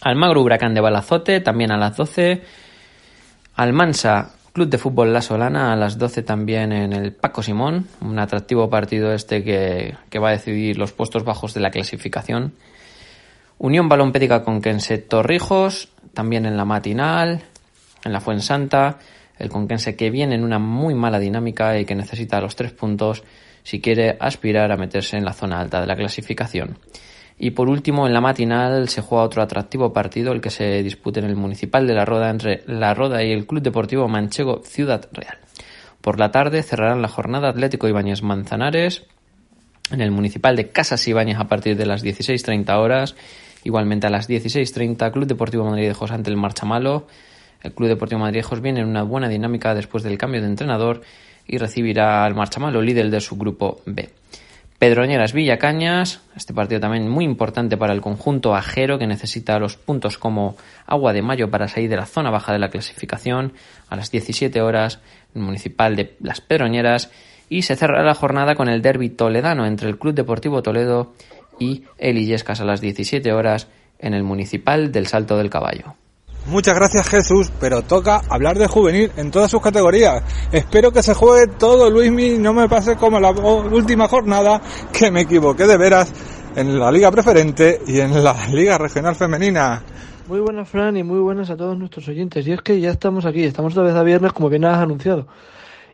Almagro 0.00 0.42
Huracán 0.42 0.74
de 0.74 0.80
Balazote, 0.80 1.40
también 1.40 1.70
a 1.70 1.76
las 1.76 1.96
12. 1.96 2.42
Almansa, 3.54 4.32
Club 4.52 4.68
de 4.68 4.76
Fútbol 4.76 5.14
La 5.14 5.22
Solana, 5.22 5.72
a 5.72 5.76
las 5.76 5.96
12 5.96 6.22
también 6.22 6.72
en 6.72 6.92
el 6.92 7.12
Paco 7.12 7.42
Simón, 7.42 7.86
un 8.02 8.18
atractivo 8.18 8.68
partido 8.68 9.12
este 9.12 9.42
que, 9.42 9.94
que 10.10 10.18
va 10.18 10.28
a 10.28 10.32
decidir 10.32 10.76
los 10.76 10.92
puestos 10.92 11.24
bajos 11.24 11.54
de 11.54 11.60
la 11.60 11.70
clasificación. 11.70 12.52
Unión 13.56 13.88
Balompédica 13.88 14.42
Conquense 14.42 14.98
Torrijos, 14.98 15.88
también 16.12 16.44
en 16.44 16.58
la 16.58 16.66
matinal, 16.66 17.44
en 18.04 18.12
la 18.12 18.20
Fuensanta, 18.20 18.98
el 19.38 19.48
Conquense 19.48 19.96
que 19.96 20.10
viene 20.10 20.34
en 20.34 20.44
una 20.44 20.58
muy 20.58 20.94
mala 20.94 21.18
dinámica 21.18 21.78
y 21.78 21.86
que 21.86 21.94
necesita 21.94 22.40
los 22.40 22.54
tres 22.54 22.72
puntos 22.72 23.24
si 23.62 23.80
quiere 23.80 24.16
aspirar 24.20 24.70
a 24.70 24.76
meterse 24.76 25.16
en 25.16 25.24
la 25.24 25.32
zona 25.32 25.60
alta 25.60 25.80
de 25.80 25.86
la 25.86 25.96
clasificación. 25.96 26.76
Y 27.38 27.50
por 27.50 27.68
último, 27.68 28.06
en 28.06 28.14
la 28.14 28.20
matinal 28.20 28.88
se 28.88 29.00
juega 29.00 29.24
otro 29.24 29.42
atractivo 29.42 29.92
partido, 29.92 30.32
el 30.32 30.40
que 30.40 30.50
se 30.50 30.82
dispute 30.82 31.20
en 31.20 31.26
el 31.26 31.36
Municipal 31.36 31.86
de 31.86 31.94
La 31.94 32.04
Roda 32.04 32.30
entre 32.30 32.62
La 32.66 32.94
Roda 32.94 33.22
y 33.22 33.32
el 33.32 33.46
Club 33.46 33.62
Deportivo 33.62 34.08
Manchego 34.08 34.62
Ciudad 34.64 35.08
Real. 35.12 35.38
Por 36.00 36.18
la 36.18 36.30
tarde 36.30 36.62
cerrarán 36.62 37.02
la 37.02 37.08
jornada 37.08 37.48
Atlético 37.48 37.88
Ibáñez 37.88 38.22
Manzanares 38.22 39.04
en 39.90 40.00
el 40.00 40.10
Municipal 40.10 40.56
de 40.56 40.70
Casas 40.70 41.06
Ibáñez 41.06 41.38
a 41.38 41.48
partir 41.48 41.76
de 41.76 41.86
las 41.86 42.04
16.30 42.04 42.76
horas. 42.76 43.14
Igualmente 43.64 44.06
a 44.06 44.10
las 44.10 44.28
16.30 44.28 45.12
Club 45.12 45.26
Deportivo 45.26 45.64
Madridejos 45.64 46.10
ante 46.10 46.30
el 46.30 46.36
Marchamalo. 46.36 47.06
El 47.62 47.72
Club 47.72 47.88
Deportivo 47.88 48.20
Madridejos 48.20 48.60
viene 48.60 48.80
en 48.80 48.88
una 48.88 49.02
buena 49.04 49.28
dinámica 49.28 49.74
después 49.74 50.02
del 50.02 50.18
cambio 50.18 50.40
de 50.40 50.48
entrenador 50.48 51.02
y 51.46 51.58
recibirá 51.58 52.24
al 52.24 52.34
Marchamalo, 52.34 52.82
líder 52.82 53.10
de 53.10 53.20
su 53.20 53.36
grupo 53.36 53.80
B. 53.86 54.10
Pedroñeras 54.82 55.32
Villacañas, 55.32 56.22
este 56.34 56.52
partido 56.52 56.80
también 56.80 57.08
muy 57.08 57.24
importante 57.24 57.76
para 57.76 57.92
el 57.92 58.00
conjunto 58.00 58.56
ajero 58.56 58.98
que 58.98 59.06
necesita 59.06 59.60
los 59.60 59.76
puntos 59.76 60.18
como 60.18 60.56
agua 60.86 61.12
de 61.12 61.22
mayo 61.22 61.48
para 61.52 61.68
salir 61.68 61.88
de 61.88 61.94
la 61.94 62.04
zona 62.04 62.30
baja 62.30 62.52
de 62.52 62.58
la 62.58 62.68
clasificación 62.68 63.52
a 63.88 63.94
las 63.94 64.10
17 64.10 64.60
horas 64.60 64.98
el 65.36 65.42
municipal 65.42 65.94
de 65.94 66.16
Las 66.18 66.40
Pedroñeras 66.40 67.12
y 67.48 67.62
se 67.62 67.76
cerrará 67.76 68.02
la 68.02 68.16
jornada 68.16 68.56
con 68.56 68.68
el 68.68 68.82
derby 68.82 69.08
toledano 69.08 69.66
entre 69.66 69.88
el 69.88 70.00
Club 70.00 70.14
Deportivo 70.14 70.64
Toledo 70.64 71.12
y 71.60 71.84
el 71.96 72.18
Illescas 72.18 72.60
a 72.60 72.64
las 72.64 72.80
17 72.80 73.32
horas 73.32 73.68
en 74.00 74.14
el 74.14 74.24
municipal 74.24 74.90
del 74.90 75.06
Salto 75.06 75.38
del 75.38 75.48
Caballo. 75.48 75.94
Muchas 76.46 76.74
gracias 76.74 77.08
Jesús, 77.08 77.52
pero 77.60 77.82
toca 77.82 78.20
hablar 78.28 78.58
de 78.58 78.66
juvenil 78.66 79.12
en 79.16 79.30
todas 79.30 79.50
sus 79.50 79.62
categorías. 79.62 80.24
Espero 80.50 80.90
que 80.90 81.02
se 81.02 81.14
juegue 81.14 81.52
todo 81.56 81.88
Luismi, 81.88 82.36
no 82.38 82.52
me 82.52 82.68
pase 82.68 82.96
como 82.96 83.20
la 83.20 83.30
última 83.30 84.08
jornada 84.08 84.60
que 84.92 85.10
me 85.12 85.20
equivoqué 85.20 85.66
de 85.66 85.76
veras 85.76 86.12
en 86.56 86.78
la 86.78 86.90
liga 86.90 87.10
preferente 87.12 87.80
y 87.86 88.00
en 88.00 88.24
la 88.24 88.34
liga 88.52 88.76
regional 88.76 89.14
femenina. 89.14 89.82
Muy 90.28 90.40
buenas 90.40 90.68
Fran 90.68 90.96
y 90.96 91.04
muy 91.04 91.20
buenas 91.20 91.50
a 91.50 91.56
todos 91.56 91.78
nuestros 91.78 92.08
oyentes. 92.08 92.46
Y 92.46 92.52
es 92.52 92.60
que 92.60 92.80
ya 92.80 92.90
estamos 92.90 93.24
aquí, 93.24 93.44
estamos 93.44 93.72
otra 93.74 93.84
vez 93.84 93.94
a 93.94 94.02
viernes 94.02 94.32
como 94.32 94.48
bien 94.48 94.64
has 94.64 94.78
anunciado. 94.78 95.28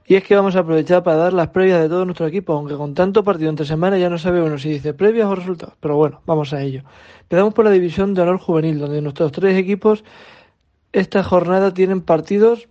Y 0.07 0.15
es 0.15 0.25
que 0.25 0.35
vamos 0.35 0.57
a 0.57 0.61
aprovechar 0.61 1.03
para 1.03 1.19
dar 1.19 1.33
las 1.35 1.49
previas 1.49 1.83
de 1.83 1.89
todo 1.91 2.07
nuestro 2.07 2.27
equipo, 2.27 2.55
aunque 2.55 2.75
con 2.75 2.95
tanto 2.95 3.23
partido 3.23 3.51
entre 3.51 3.67
semana 3.67 3.99
ya 3.99 4.09
no 4.09 4.17
sabe 4.17 4.43
uno 4.43 4.57
si 4.57 4.71
dice 4.71 4.95
previas 4.95 5.27
o 5.27 5.35
resultados. 5.35 5.75
Pero 5.81 5.97
bueno, 5.97 6.23
vamos 6.25 6.55
a 6.55 6.63
ello. 6.63 6.83
Empezamos 7.21 7.53
por 7.53 7.67
la 7.67 7.71
división 7.71 8.15
de 8.15 8.23
honor 8.23 8.39
juvenil, 8.39 8.79
donde 8.79 9.03
nuestros 9.03 9.33
tres 9.33 9.59
equipos 9.59 10.03
esta 11.01 11.23
jornada 11.23 11.73
tienen 11.73 12.03
partidos 12.03 12.69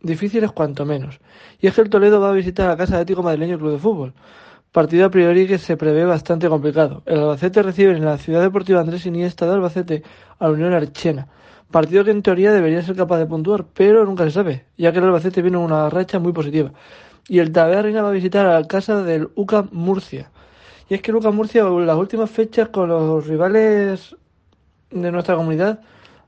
difíciles 0.00 0.52
cuanto 0.52 0.84
menos. 0.84 1.20
Y 1.60 1.66
es 1.66 1.74
que 1.74 1.80
el 1.80 1.90
Toledo 1.90 2.20
va 2.20 2.30
a 2.30 2.32
visitar 2.32 2.68
la 2.68 2.76
Casa 2.76 2.96
de 2.96 3.02
Ético 3.02 3.22
Madrileño 3.22 3.58
Club 3.58 3.72
de 3.72 3.78
Fútbol. 3.78 4.14
Partido 4.72 5.06
a 5.06 5.10
priori 5.10 5.46
que 5.46 5.58
se 5.58 5.76
prevé 5.76 6.04
bastante 6.04 6.48
complicado. 6.48 7.02
El 7.06 7.18
Albacete 7.18 7.62
recibe 7.62 7.92
en 7.92 8.04
la 8.04 8.18
Ciudad 8.18 8.42
Deportiva 8.42 8.80
Andrés 8.80 9.06
Iniesta 9.06 9.46
de 9.46 9.54
Albacete 9.54 10.02
a 10.38 10.46
la 10.46 10.52
Unión 10.52 10.74
Archena. 10.74 11.28
Partido 11.70 12.04
que 12.04 12.12
en 12.12 12.22
teoría 12.22 12.52
debería 12.52 12.82
ser 12.82 12.94
capaz 12.94 13.18
de 13.18 13.26
puntuar, 13.26 13.64
pero 13.74 14.04
nunca 14.04 14.24
se 14.24 14.30
sabe, 14.30 14.66
ya 14.76 14.92
que 14.92 14.98
el 14.98 15.04
Albacete 15.04 15.42
viene 15.42 15.56
en 15.56 15.64
una 15.64 15.90
racha 15.90 16.18
muy 16.18 16.32
positiva. 16.32 16.72
Y 17.28 17.40
el 17.40 17.50
Taberna 17.50 18.02
va 18.02 18.10
a 18.10 18.12
visitar 18.12 18.46
a 18.46 18.60
la 18.60 18.66
casa 18.68 19.02
del 19.02 19.30
UCA 19.34 19.66
Murcia. 19.72 20.30
Y 20.88 20.94
es 20.94 21.02
que 21.02 21.10
el 21.10 21.16
UCA 21.16 21.32
Murcia, 21.32 21.62
en 21.62 21.86
las 21.86 21.96
últimas 21.96 22.30
fechas 22.30 22.68
con 22.68 22.88
los 22.88 23.26
rivales 23.26 24.14
de 24.90 25.10
nuestra 25.10 25.34
comunidad, 25.34 25.80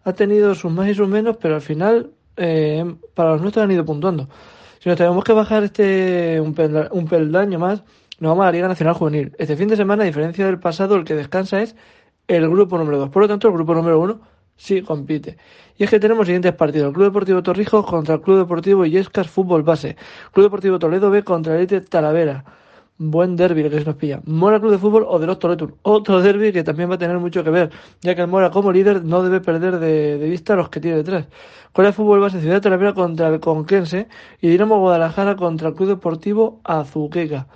ha 0.08 0.14
tenido 0.14 0.54
sus 0.54 0.72
más 0.72 0.88
y 0.88 0.94
sus 0.94 1.08
menos, 1.08 1.36
pero 1.36 1.56
al 1.56 1.60
final 1.60 2.10
eh, 2.36 2.84
para 3.14 3.32
los 3.32 3.42
nuestros 3.42 3.64
han 3.64 3.70
ido 3.70 3.84
puntuando. 3.84 4.28
Si 4.80 4.88
nos 4.88 4.96
tenemos 4.96 5.24
que 5.24 5.32
bajar 5.32 5.64
este 5.64 6.40
un, 6.40 6.54
peldaño 6.54 7.58
más, 7.58 7.82
nos 8.20 8.30
vamos 8.30 8.42
a 8.42 8.46
la 8.46 8.52
Liga 8.52 8.68
Nacional 8.68 8.94
Juvenil. 8.94 9.34
Este 9.38 9.56
fin 9.56 9.68
de 9.68 9.76
semana, 9.76 10.04
a 10.04 10.06
diferencia 10.06 10.46
del 10.46 10.58
pasado, 10.58 10.94
el 10.94 11.04
que 11.04 11.14
descansa 11.14 11.60
es 11.62 11.74
el 12.28 12.48
grupo 12.48 12.78
número 12.78 12.98
2. 12.98 13.10
Por 13.10 13.22
lo 13.22 13.28
tanto, 13.28 13.48
el 13.48 13.54
grupo 13.54 13.74
número 13.74 14.00
1 14.00 14.20
sí 14.56 14.82
compite. 14.82 15.36
Y 15.76 15.84
es 15.84 15.90
que 15.90 16.00
tenemos 16.00 16.26
siguientes 16.26 16.54
partidos. 16.54 16.88
El 16.88 16.94
Club 16.94 17.06
Deportivo 17.06 17.42
Torrijos 17.42 17.84
contra 17.86 18.16
el 18.16 18.20
Club 18.20 18.38
Deportivo 18.38 18.84
Illescas 18.84 19.28
Fútbol 19.28 19.62
Base. 19.62 19.96
Club 20.32 20.46
Deportivo 20.46 20.78
Toledo 20.78 21.10
B 21.10 21.24
contra 21.24 21.54
el 21.54 21.60
Elite 21.60 21.80
Talavera. 21.80 22.44
Buen 23.00 23.36
derby 23.36 23.62
que 23.70 23.78
se 23.78 23.84
nos 23.84 23.94
pilla. 23.94 24.20
Mora 24.24 24.58
Club 24.58 24.72
de 24.72 24.78
Fútbol 24.78 25.06
o 25.08 25.20
de 25.20 25.26
los 25.26 25.38
Toletur. 25.38 25.76
Otro 25.82 26.20
derby 26.20 26.52
que 26.52 26.64
también 26.64 26.90
va 26.90 26.96
a 26.96 26.98
tener 26.98 27.16
mucho 27.18 27.44
que 27.44 27.50
ver, 27.50 27.70
ya 28.02 28.16
que 28.16 28.22
el 28.22 28.28
Mora 28.28 28.50
como 28.50 28.72
líder 28.72 29.04
no 29.04 29.22
debe 29.22 29.40
perder 29.40 29.78
de, 29.78 30.16
vista 30.28 30.54
a 30.54 30.56
los 30.56 30.68
que 30.68 30.80
tiene 30.80 30.96
detrás. 30.96 31.26
Corea 31.72 31.90
de 31.90 31.96
Fútbol 31.96 32.18
base 32.18 32.40
Ciudad 32.40 32.56
de 32.56 32.60
Talavera 32.60 32.94
contra 32.94 33.28
el 33.28 33.38
Conquense 33.38 34.08
y 34.40 34.48
Dinamo 34.48 34.80
Guadalajara 34.80 35.36
contra 35.36 35.68
el 35.68 35.74
Club 35.74 35.90
Deportivo 35.90 36.60
Azuqueca 36.64 37.46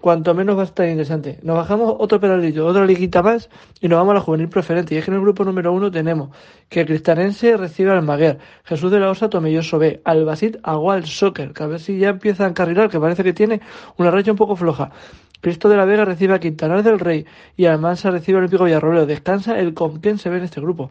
cuanto 0.00 0.34
menos 0.34 0.56
va 0.56 0.62
a 0.62 0.64
estar 0.64 0.88
interesante. 0.88 1.38
Nos 1.42 1.56
bajamos 1.56 1.96
otro 1.98 2.20
pedalito, 2.20 2.66
otra 2.66 2.84
liguita 2.84 3.22
más 3.22 3.48
y 3.80 3.88
nos 3.88 3.98
vamos 3.98 4.12
a 4.12 4.14
la 4.14 4.20
juvenil 4.20 4.48
preferente. 4.48 4.94
Y 4.94 4.98
es 4.98 5.04
que 5.04 5.10
en 5.10 5.16
el 5.16 5.22
grupo 5.22 5.44
número 5.44 5.72
uno 5.72 5.90
tenemos 5.90 6.30
que 6.68 6.84
Cristarense 6.84 7.56
recibe 7.56 7.90
al 7.90 8.02
Maguer, 8.02 8.38
Jesús 8.64 8.90
de 8.90 9.00
la 9.00 9.10
Osa 9.10 9.28
Tomelloso 9.28 9.78
B, 9.78 10.00
Albasit 10.04 10.58
Agual 10.62 11.04
Soccer, 11.06 11.52
que 11.52 11.62
a 11.62 11.66
ver 11.66 11.80
si 11.80 11.98
ya 11.98 12.10
empieza 12.10 12.44
a 12.44 12.48
encarrilar, 12.48 12.90
que 12.90 13.00
parece 13.00 13.24
que 13.24 13.32
tiene 13.32 13.60
una 13.96 14.10
racha 14.10 14.30
un 14.30 14.36
poco 14.38 14.56
floja. 14.56 14.90
Cristo 15.40 15.68
de 15.68 15.76
la 15.76 15.84
Vega 15.84 16.04
recibe 16.04 16.34
a 16.34 16.40
Quintanar 16.40 16.82
del 16.82 16.98
Rey 16.98 17.24
y 17.56 17.66
Almansa 17.66 18.10
recibe 18.10 18.38
al 18.38 18.44
Olímpico 18.44 18.64
Villarrobledo. 18.64 19.06
Descansa 19.06 19.58
el 19.58 19.72
con 19.74 20.00
quién 20.00 20.18
se 20.18 20.30
ve 20.30 20.38
en 20.38 20.44
este 20.44 20.60
grupo. 20.60 20.90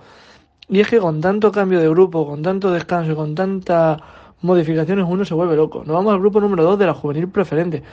Y 0.70 0.80
es 0.80 0.88
que 0.88 1.00
con 1.00 1.22
tanto 1.22 1.52
cambio 1.52 1.80
de 1.80 1.90
grupo, 1.90 2.26
con 2.26 2.42
tanto 2.42 2.72
descanso 2.72 3.16
con 3.16 3.36
tantas 3.36 4.02
modificaciones 4.42 5.06
uno 5.08 5.26
se 5.26 5.34
vuelve 5.34 5.56
loco. 5.56 5.80
Nos 5.80 5.96
vamos 5.96 6.14
al 6.14 6.20
grupo 6.20 6.40
número 6.40 6.64
2 6.64 6.80
de 6.80 6.86
la 6.86 6.94
juvenil 6.94 7.30
preferente. 7.30 7.84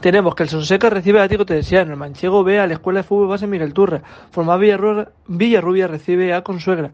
Tenemos 0.00 0.34
que 0.34 0.42
el 0.44 0.48
Sonseca 0.48 0.90
recibe 0.90 1.20
a 1.20 1.28
Tico 1.28 1.46
Teresiano, 1.46 1.92
el 1.92 1.98
Manchego 1.98 2.44
B 2.44 2.58
a 2.58 2.66
la 2.66 2.74
Escuela 2.74 3.00
de 3.00 3.04
Fútbol 3.04 3.28
Base 3.28 3.46
Miguel 3.46 3.72
Turra, 3.72 4.02
Forma 4.30 4.56
Villarrubia 4.56 5.86
recibe 5.86 6.34
a 6.34 6.42
Consuegra, 6.42 6.92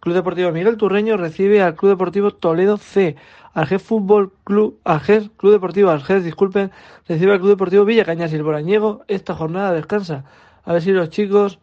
Club 0.00 0.14
Deportivo 0.14 0.52
Miguel 0.52 0.76
Turreño 0.76 1.16
recibe 1.16 1.62
al 1.62 1.74
Club 1.74 1.90
Deportivo 1.90 2.30
Toledo 2.30 2.76
C, 2.76 3.16
Algés 3.54 3.82
Fútbol 3.82 4.32
Club, 4.44 4.78
Algés, 4.84 5.30
Club 5.36 5.52
Deportivo 5.52 5.90
Algés, 5.90 6.22
disculpen, 6.22 6.70
recibe 7.08 7.32
al 7.32 7.38
Club 7.38 7.50
Deportivo 7.50 7.84
Villa 7.84 8.04
Cañas 8.04 8.32
y 8.32 8.36
el 8.36 8.42
Borañego 8.42 9.02
esta 9.08 9.34
jornada 9.34 9.72
descansa. 9.72 10.24
A 10.64 10.72
ver 10.72 10.82
si 10.82 10.92
los 10.92 11.10
chicos 11.10 11.58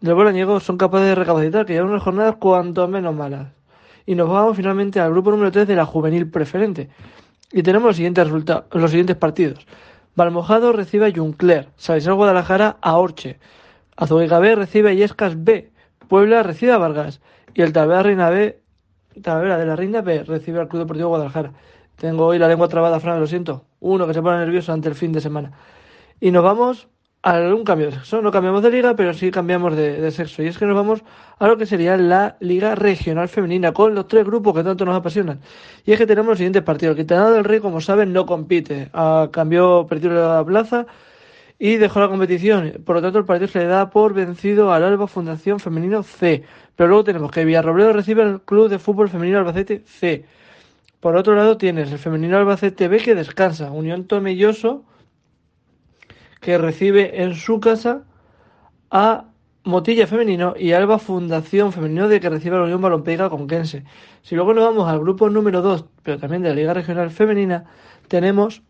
del 0.00 0.14
Borañego 0.14 0.60
son 0.60 0.76
capaces 0.76 1.06
de 1.08 1.14
recapacitar, 1.14 1.64
que 1.64 1.74
ya 1.74 1.84
unas 1.84 2.02
jornadas 2.02 2.36
cuanto 2.36 2.86
menos 2.86 3.14
malas. 3.14 3.48
Y 4.04 4.14
nos 4.14 4.28
vamos 4.28 4.56
finalmente 4.56 5.00
al 5.00 5.10
grupo 5.10 5.30
número 5.30 5.50
3 5.50 5.66
de 5.66 5.74
la 5.74 5.86
juvenil 5.86 6.30
preferente. 6.30 6.90
Y 7.50 7.62
tenemos 7.62 7.88
los 7.88 7.96
siguientes 7.96 8.24
resultados, 8.24 8.64
los 8.72 8.90
siguientes 8.90 9.16
partidos. 9.16 9.66
Valmojado 10.14 10.72
recibe 10.72 11.06
a 11.06 11.12
Juncler, 11.12 11.68
Salesal 11.76 12.14
Guadalajara 12.14 12.76
a 12.82 12.98
Orche, 12.98 13.38
Azuega 13.96 14.38
B 14.38 14.54
recibe 14.54 14.90
a 14.90 14.94
Yescas 14.94 15.42
B, 15.42 15.70
Puebla 16.08 16.42
recibe 16.42 16.72
a 16.72 16.78
Vargas 16.78 17.20
y 17.54 17.62
el 17.62 17.72
Talavera 17.72 18.02
Reina 18.02 18.30
B, 18.30 18.60
de 19.14 19.66
la 19.66 19.76
Reina 19.76 20.02
B 20.02 20.24
recibe 20.24 20.60
al 20.60 20.68
Club 20.68 20.82
Deportivo 20.82 21.08
Guadalajara. 21.08 21.52
Tengo 21.96 22.26
hoy 22.26 22.38
la 22.38 22.48
lengua 22.48 22.68
trabada, 22.68 23.00
Fran, 23.00 23.20
lo 23.20 23.26
siento. 23.26 23.64
Uno 23.80 24.06
que 24.06 24.14
se 24.14 24.22
pone 24.22 24.38
nervioso 24.38 24.72
ante 24.72 24.88
el 24.88 24.94
fin 24.94 25.12
de 25.12 25.20
semana. 25.20 25.52
Y 26.20 26.30
nos 26.30 26.42
vamos 26.42 26.88
algún 27.22 27.64
cambio 27.64 27.86
de 27.86 27.92
sexo. 27.92 28.20
No 28.20 28.30
cambiamos 28.30 28.62
de 28.62 28.70
liga, 28.70 28.94
pero 28.96 29.14
sí 29.14 29.30
cambiamos 29.30 29.76
de, 29.76 30.10
sexo. 30.10 30.42
Y 30.42 30.48
es 30.48 30.58
que 30.58 30.66
nos 30.66 30.74
vamos 30.74 31.02
a 31.38 31.46
lo 31.46 31.56
que 31.56 31.66
sería 31.66 31.96
la 31.96 32.36
Liga 32.40 32.74
Regional 32.74 33.28
Femenina, 33.28 33.72
con 33.72 33.94
los 33.94 34.08
tres 34.08 34.24
grupos 34.24 34.54
que 34.54 34.64
tanto 34.64 34.84
nos 34.84 34.96
apasionan. 34.96 35.40
Y 35.86 35.92
es 35.92 35.98
que 35.98 36.06
tenemos 36.06 36.30
los 36.30 36.38
siguientes 36.38 36.62
partidos. 36.62 36.96
Quintana 36.96 37.30
del 37.30 37.44
Rey, 37.44 37.60
como 37.60 37.80
saben, 37.80 38.12
no 38.12 38.26
compite. 38.26 38.90
A, 38.92 39.28
cambió, 39.32 39.86
perdió 39.88 40.12
la 40.12 40.44
plaza 40.44 40.86
y 41.58 41.76
dejó 41.76 42.00
la 42.00 42.08
competición. 42.08 42.82
Por 42.84 42.96
lo 42.96 43.02
tanto, 43.02 43.18
el 43.18 43.24
partido 43.24 43.48
se 43.48 43.60
le 43.60 43.66
da 43.66 43.90
por 43.90 44.14
vencido 44.14 44.72
al 44.72 44.82
Alba 44.84 45.06
Fundación 45.06 45.60
Femenino 45.60 46.02
C. 46.02 46.42
Pero 46.74 46.88
luego 46.88 47.04
tenemos 47.04 47.30
que 47.30 47.44
Villarrobledo 47.44 47.92
recibe 47.92 48.22
al 48.22 48.42
Club 48.42 48.68
de 48.68 48.78
Fútbol 48.78 49.08
Femenino 49.08 49.38
Albacete 49.38 49.82
C. 49.86 50.24
Por 51.00 51.16
otro 51.16 51.34
lado, 51.34 51.56
tienes 51.56 51.92
el 51.92 51.98
Femenino 51.98 52.36
Albacete 52.38 52.88
B 52.88 52.98
que 52.98 53.14
descansa. 53.14 53.70
Unión 53.70 54.06
Tomelloso 54.06 54.84
que 56.42 56.58
recibe 56.58 57.22
en 57.22 57.34
su 57.36 57.60
casa 57.60 58.02
a 58.90 59.26
Motilla 59.62 60.08
Femenino 60.08 60.54
y 60.58 60.72
Alba 60.72 60.98
Fundación 60.98 61.72
Femenino 61.72 62.08
de 62.08 62.18
que 62.18 62.28
recibe 62.28 62.56
a 62.56 62.58
la 62.58 62.64
Unión 62.64 62.82
Balompédica 62.82 63.30
Conquense. 63.30 63.84
Si 64.22 64.34
luego 64.34 64.52
nos 64.52 64.64
vamos 64.64 64.88
al 64.88 64.98
grupo 64.98 65.30
número 65.30 65.62
2, 65.62 65.84
pero 66.02 66.18
también 66.18 66.42
de 66.42 66.48
la 66.48 66.56
Liga 66.56 66.74
Regional 66.74 67.12
Femenina, 67.12 67.64
tenemos 68.08 68.62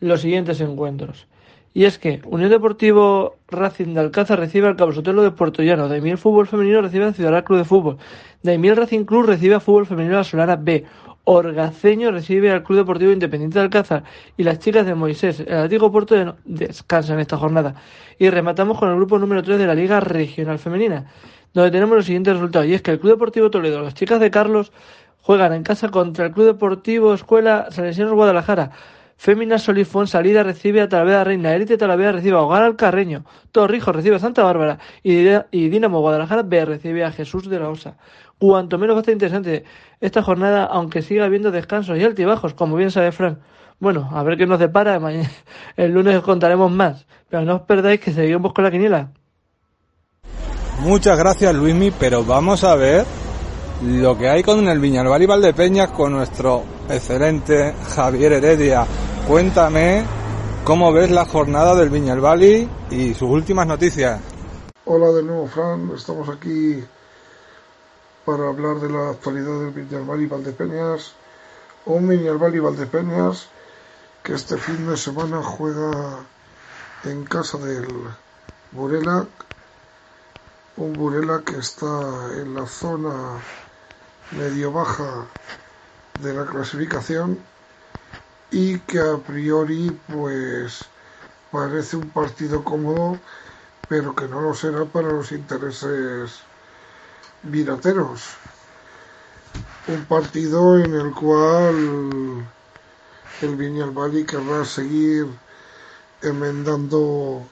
los 0.00 0.22
siguientes 0.22 0.60
encuentros. 0.60 1.28
Y 1.72 1.84
es 1.84 1.98
que 1.98 2.20
Unión 2.24 2.50
Deportivo 2.50 3.36
Racing 3.46 3.94
de 3.94 4.00
Alcázar 4.00 4.40
recibe 4.40 4.66
al 4.66 4.74
Cabo 4.74 4.90
Sotelo 4.90 5.22
de 5.22 5.30
Puerto 5.30 5.62
Llano, 5.62 5.88
Daimiel 5.88 6.18
Fútbol 6.18 6.48
Femenino 6.48 6.82
recibe 6.82 7.04
al 7.04 7.14
Ciudad 7.14 7.44
Club 7.44 7.60
de 7.60 7.64
Fútbol, 7.64 7.98
Daimiel 8.42 8.74
Racing 8.74 9.04
Club 9.04 9.26
recibe 9.26 9.54
a 9.54 9.60
Fútbol 9.60 9.86
Femenino 9.86 10.18
a 10.18 10.24
Solana 10.24 10.56
B, 10.56 10.84
Orgaceño 11.24 12.10
recibe 12.10 12.50
al 12.50 12.62
Club 12.62 12.78
Deportivo 12.78 13.12
Independiente 13.12 13.58
de 13.58 13.64
Alcázar 13.64 14.04
y 14.36 14.42
las 14.42 14.58
chicas 14.58 14.86
de 14.86 14.94
Moisés, 14.94 15.40
el 15.40 15.54
antiguo 15.54 15.92
Puerto 15.92 16.14
de 16.14 16.32
descansan 16.44 17.20
esta 17.20 17.36
jornada. 17.36 17.74
Y 18.18 18.30
rematamos 18.30 18.78
con 18.78 18.88
el 18.88 18.96
grupo 18.96 19.18
número 19.18 19.42
3 19.42 19.58
de 19.58 19.66
la 19.66 19.74
Liga 19.74 20.00
Regional 20.00 20.58
Femenina, 20.58 21.06
donde 21.52 21.70
tenemos 21.70 21.96
los 21.96 22.06
siguientes 22.06 22.34
resultados. 22.34 22.66
Y 22.68 22.74
es 22.74 22.82
que 22.82 22.92
el 22.92 23.00
Club 23.00 23.12
Deportivo 23.12 23.50
Toledo, 23.50 23.82
las 23.82 23.94
chicas 23.94 24.20
de 24.20 24.30
Carlos, 24.30 24.72
juegan 25.20 25.52
en 25.52 25.62
casa 25.62 25.90
contra 25.90 26.26
el 26.26 26.32
Club 26.32 26.46
Deportivo 26.46 27.14
Escuela 27.14 27.68
Salesianos 27.70 28.14
Guadalajara. 28.14 28.72
Fémina 29.20 29.58
Solifón 29.58 30.06
Salida 30.06 30.42
recibe 30.42 30.80
a 30.80 30.88
Talavera 30.88 31.24
Reina, 31.24 31.54
Élite 31.54 31.76
Talavera 31.76 32.12
recibe 32.12 32.38
a 32.38 32.40
Hogar 32.40 32.62
Alcarreño, 32.62 33.26
Torrijos 33.52 33.94
recibe 33.94 34.16
a 34.16 34.18
Santa 34.18 34.42
Bárbara 34.42 34.78
y 35.02 35.68
Dinamo 35.68 36.00
Guadalajara 36.00 36.42
B 36.42 36.64
recibe 36.64 37.04
a 37.04 37.12
Jesús 37.12 37.50
de 37.50 37.60
la 37.60 37.68
Osa. 37.68 37.98
Cuanto 38.38 38.78
menos 38.78 38.94
va 38.94 39.00
a 39.00 39.02
estar 39.02 39.12
interesante 39.12 39.64
esta 40.00 40.22
jornada, 40.22 40.64
aunque 40.64 41.02
siga 41.02 41.26
habiendo 41.26 41.50
descansos 41.50 41.98
y 41.98 42.02
altibajos, 42.02 42.54
como 42.54 42.76
bien 42.76 42.90
sabe 42.90 43.12
Frank. 43.12 43.40
Bueno, 43.78 44.08
a 44.10 44.22
ver 44.22 44.38
qué 44.38 44.46
nos 44.46 44.58
depara. 44.58 44.98
El 45.76 45.92
lunes 45.92 46.16
os 46.16 46.24
contaremos 46.24 46.72
más. 46.72 47.06
Pero 47.28 47.44
no 47.44 47.56
os 47.56 47.62
perdáis 47.62 48.00
que 48.00 48.14
seguimos 48.14 48.54
con 48.54 48.64
la 48.64 48.70
quiniela. 48.70 49.10
Muchas 50.78 51.18
gracias, 51.18 51.54
Luismi, 51.54 51.90
pero 51.90 52.24
vamos 52.24 52.64
a 52.64 52.74
ver 52.74 53.04
lo 53.82 54.16
que 54.16 54.30
hay 54.30 54.42
con 54.42 54.66
el 54.66 54.78
Viñalbal 54.78 55.22
y 55.22 55.26
Valdepeñas 55.26 55.90
con 55.90 56.12
nuestro 56.12 56.62
excelente 56.88 57.74
Javier 57.94 58.32
Heredia. 58.32 58.86
Cuéntame 59.26 60.04
cómo 60.64 60.92
ves 60.92 61.10
la 61.10 61.24
jornada 61.24 61.74
del 61.74 61.90
Viñalbali 61.90 62.68
y 62.90 63.14
sus 63.14 63.30
últimas 63.30 63.66
noticias. 63.66 64.20
Hola 64.84 65.12
de 65.12 65.22
nuevo, 65.22 65.46
Fran. 65.46 65.90
Estamos 65.94 66.28
aquí 66.28 66.82
para 68.24 68.48
hablar 68.48 68.80
de 68.80 68.90
la 68.90 69.10
actualidad 69.10 69.60
del 69.60 69.70
Viñalbal 69.70 70.20
y 70.20 70.26
Valdepeñas. 70.26 71.12
Un 71.86 72.08
Viñalbal 72.08 72.54
y 72.54 72.58
Valdepeñas 72.58 73.48
que 74.22 74.34
este 74.34 74.56
fin 74.56 74.86
de 74.86 74.96
semana 74.96 75.42
juega 75.42 76.20
en 77.04 77.24
casa 77.24 77.58
del 77.58 77.86
Burela. 78.72 79.26
Un 80.76 80.92
Burela 80.92 81.42
que 81.44 81.58
está 81.58 82.30
en 82.36 82.54
la 82.54 82.66
zona 82.66 83.38
medio 84.32 84.72
baja 84.72 85.26
de 86.20 86.34
la 86.34 86.46
clasificación 86.46 87.49
y 88.50 88.78
que 88.80 88.98
a 89.00 89.16
priori 89.16 89.96
pues 90.08 90.84
parece 91.50 91.96
un 91.96 92.10
partido 92.10 92.64
cómodo 92.64 93.18
pero 93.88 94.14
que 94.14 94.28
no 94.28 94.40
lo 94.40 94.54
será 94.54 94.84
para 94.84 95.08
los 95.08 95.32
intereses 95.32 96.40
virateros. 97.42 98.22
Un 99.88 100.04
partido 100.04 100.78
en 100.78 100.94
el 100.94 101.12
cual 101.12 102.46
el 103.42 103.56
Viñalbali 103.56 104.24
querrá 104.24 104.64
seguir 104.64 105.26
enmendando 106.22 107.44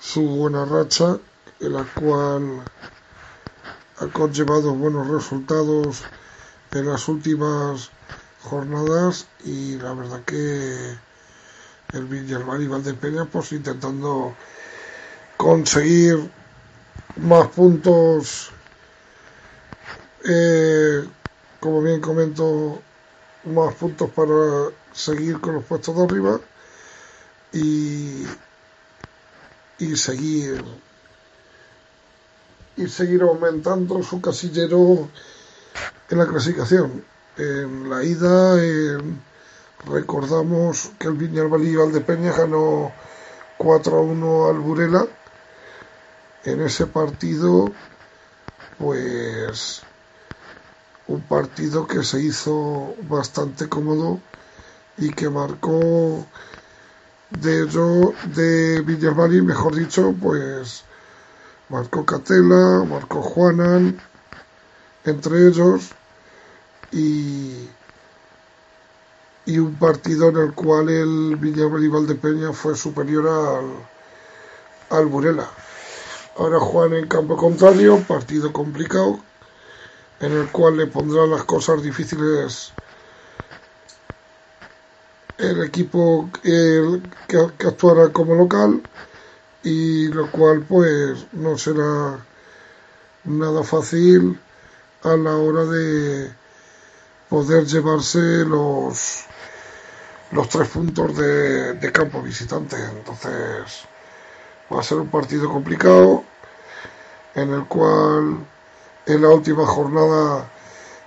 su 0.00 0.22
buena 0.22 0.64
racha 0.64 1.18
en 1.60 1.72
la 1.72 1.84
cual 1.84 2.64
ha 3.98 4.06
conllevado 4.06 4.74
buenos 4.74 5.06
resultados 5.06 6.02
en 6.72 6.86
las 6.86 7.06
últimas 7.06 7.90
jornadas 8.42 9.26
y 9.44 9.76
la 9.76 9.92
verdad 9.92 10.22
que 10.24 10.96
el 11.92 12.04
Villarreal 12.06 12.62
y 12.62 12.66
Valdepeña 12.68 13.24
pues 13.26 13.52
intentando 13.52 14.34
conseguir 15.36 16.30
más 17.16 17.48
puntos 17.48 18.50
eh, 20.24 21.08
como 21.58 21.82
bien 21.82 22.00
comento 22.00 22.80
más 23.44 23.74
puntos 23.74 24.10
para 24.10 24.70
seguir 24.92 25.40
con 25.40 25.54
los 25.54 25.64
puestos 25.64 25.96
de 25.96 26.04
arriba 26.04 26.40
y, 27.52 28.24
y 29.78 29.96
seguir 29.96 30.62
y 32.76 32.88
seguir 32.88 33.22
aumentando 33.22 34.02
su 34.02 34.20
casillero 34.20 35.08
en 36.08 36.18
la 36.18 36.26
clasificación. 36.26 37.04
En 37.40 37.88
la 37.88 38.04
ida 38.04 38.58
recordamos 39.86 40.90
que 40.98 41.08
el 41.08 41.14
Viñalbal 41.14 41.66
y 41.66 41.74
Valdepeña 41.74 42.32
ganó 42.32 42.92
4 43.56 43.96
a 43.96 44.00
1 44.02 44.48
al 44.48 44.58
Burela. 44.58 45.06
En 46.44 46.60
ese 46.60 46.84
partido, 46.84 47.72
pues 48.78 49.80
un 51.06 51.22
partido 51.22 51.86
que 51.86 52.04
se 52.04 52.20
hizo 52.20 52.94
bastante 53.08 53.70
cómodo 53.70 54.20
y 54.98 55.08
que 55.08 55.30
marcó 55.30 56.26
de 57.30 57.62
ello 57.62 58.12
de 58.34 58.82
Villarreal, 58.82 59.42
mejor 59.44 59.76
dicho, 59.76 60.14
pues 60.20 60.84
marcó 61.70 62.04
Catela, 62.04 62.84
marcó 62.84 63.22
Juanan, 63.22 63.98
entre 65.06 65.46
ellos, 65.46 65.94
y, 66.92 67.68
y 69.46 69.58
un 69.58 69.74
partido 69.74 70.28
en 70.28 70.36
el 70.38 70.54
cual 70.54 70.88
el 70.88 71.36
Villarreal 71.36 71.84
y 71.84 71.88
Valdepeña 71.88 72.52
fue 72.52 72.76
superior 72.76 73.28
al, 73.28 74.98
al 74.98 75.06
Burela. 75.06 75.48
Ahora 76.36 76.58
Juan 76.60 76.94
en 76.94 77.08
campo 77.08 77.36
contrario, 77.36 78.02
partido 78.06 78.52
complicado, 78.52 79.20
en 80.20 80.32
el 80.32 80.48
cual 80.48 80.76
le 80.76 80.86
pondrá 80.86 81.26
las 81.26 81.44
cosas 81.44 81.82
difíciles 81.82 82.72
el 85.38 85.62
equipo 85.64 86.28
que 86.42 87.66
actuará 87.66 88.12
como 88.12 88.34
local 88.34 88.82
y 89.62 90.08
lo 90.08 90.30
cual 90.30 90.64
pues 90.68 91.26
no 91.32 91.56
será 91.56 92.18
nada 93.24 93.62
fácil 93.62 94.38
a 95.02 95.16
la 95.16 95.36
hora 95.36 95.64
de 95.64 96.39
poder 97.30 97.64
llevarse 97.64 98.44
los 98.44 99.24
los 100.32 100.48
tres 100.48 100.68
puntos 100.68 101.16
de, 101.16 101.74
de 101.74 101.92
campo 101.92 102.20
visitante 102.20 102.76
entonces 102.76 103.84
va 104.72 104.80
a 104.80 104.82
ser 104.82 104.98
un 104.98 105.08
partido 105.08 105.50
complicado 105.50 106.24
en 107.34 107.52
el 107.54 107.64
cual 107.64 108.38
en 109.06 109.22
la 109.22 109.28
última 109.30 109.66
jornada 109.66 110.50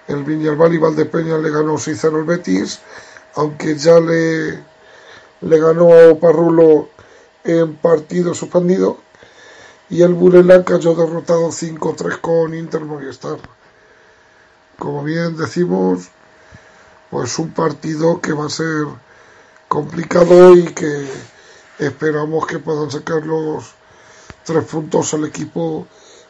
el 0.08 0.24
Viñalbal 0.24 0.74
y 0.74 0.78
Valdepeña 0.78 1.38
le 1.38 1.52
ganó 1.52 1.76
6-0 1.76 2.16
al 2.16 2.24
Betis 2.24 2.80
aunque 3.36 3.76
ya 3.76 4.00
le 4.00 4.64
le 5.42 5.60
ganó 5.60 5.92
a 5.94 6.16
Parrulo 6.20 6.90
en 7.44 7.76
partido 7.76 8.34
suspendido 8.34 8.98
y 9.90 10.02
el 10.02 10.14
Burela 10.14 10.64
cayó 10.64 10.96
derrotado 10.96 11.50
5-3 11.50 12.20
con 12.20 12.54
Inter 12.56 12.82
Movistar. 12.82 13.38
Como 14.78 15.04
bien 15.04 15.38
decimos, 15.38 16.10
pues 17.10 17.38
un 17.40 17.52
partido 17.52 18.20
que 18.22 18.34
va 18.34 18.48
a 18.48 18.50
ser 18.50 18.88
complicado 19.68 20.56
y 20.56 20.66
que 20.74 21.08
esperamos 21.80 22.46
que 22.48 22.60
puedan 22.60 22.90
sacar 22.92 23.26
los 23.26 23.74
tres 24.44 24.66
puntos 24.66 25.14
al 25.14 25.26
equipo 25.26 25.88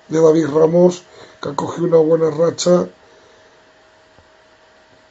de 0.08 0.22
David 0.22 0.48
Ramos, 0.48 1.04
que 1.42 1.50
ha 1.50 1.56
cogido 1.56 1.88
una 1.88 1.98
buena 1.98 2.30
racha 2.30 2.88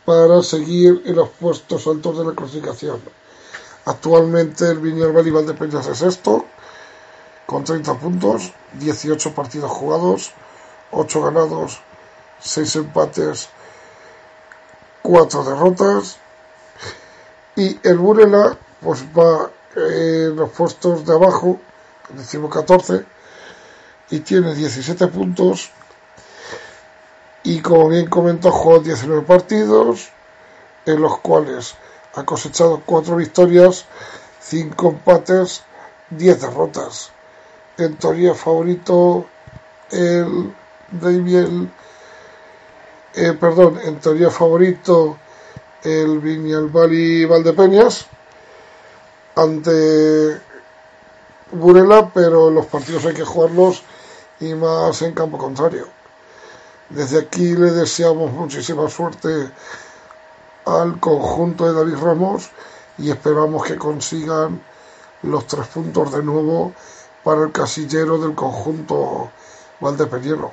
para 0.05 0.43
seguir 0.43 1.03
en 1.07 1.17
los 1.17 1.29
puestos 1.31 1.87
altos 1.87 2.19
de 2.19 2.25
la 2.25 2.35
clasificación. 2.35 3.01
Actualmente 3.85 4.69
el 4.71 4.79
Viñalbal 4.79 5.27
y 5.27 5.31
Valdepeñas 5.31 5.87
es 5.89 5.99
sexto, 5.99 6.45
con 7.47 7.65
30 7.65 7.99
puntos, 7.99 8.53
18 8.75 9.35
partidos 9.35 9.71
jugados, 9.71 10.33
8 10.93 11.23
ganados, 11.23 11.81
6 12.43 12.77
empates, 12.77 13.49
4 15.03 15.45
derrotas. 15.45 16.19
Y 17.57 17.79
el 17.83 17.99
Burela 17.99 18.57
pues 18.81 19.05
va 19.17 19.51
en 19.77 20.37
los 20.37 20.51
puestos 20.51 21.05
de 21.07 21.15
abajo, 21.15 21.61
decimos 22.11 22.53
14, 22.53 23.05
y 24.11 24.21
tiene 24.21 24.55
17 24.55 25.07
puntos. 25.09 25.71
Y 27.45 27.61
como 27.61 27.89
bien 27.89 28.09
comentó, 28.09 28.51
jugó 28.51 28.79
19 28.81 29.23
partidos, 29.23 30.11
en 30.87 31.01
los 31.01 31.19
cuales 31.19 31.75
ha 32.15 32.25
cosechado 32.25 32.83
cuatro 32.85 33.17
victorias, 33.17 33.87
cinco 34.41 34.91
empates, 34.91 35.63
diez 36.11 36.41
derrotas. 36.41 37.11
En 37.79 37.97
teoría 37.97 38.35
favorito 38.35 39.27
el 39.91 40.55
David, 40.91 41.69
eh, 43.15 43.33
perdón, 43.39 43.79
en 43.85 44.01
teoría 44.01 44.31
favorito 44.31 45.19
el 45.83 46.19
Viñalbal 46.21 46.93
y 46.93 47.25
Valdepeñas 47.25 48.07
ante 49.35 50.41
Burela, 51.51 52.11
pero 52.13 52.51
los 52.51 52.67
partidos 52.67 53.05
hay 53.05 53.15
que 53.15 53.25
jugarlos 53.25 53.83
y 54.41 54.55
más 54.55 55.03
en 55.03 55.13
campo 55.13 55.37
contrario. 55.39 55.87
Desde 56.89 57.21
aquí 57.21 57.55
le 57.55 57.71
deseamos 57.71 58.33
muchísima 58.33 58.89
suerte 58.89 59.51
al 60.65 61.01
conjunto 61.01 61.67
de 61.67 61.73
David 61.73 62.03
Ramos 62.03 62.51
y 62.99 63.11
esperamos 63.11 63.65
que 63.65 63.77
consigan 63.77 64.63
los 65.23 65.47
tres 65.47 65.67
puntos 65.69 66.13
de 66.13 66.23
nuevo 66.23 66.73
para 67.25 67.43
el 67.43 67.53
casillero 67.53 68.19
del 68.19 68.35
conjunto 68.35 69.31
Valdepeñero. 69.81 70.53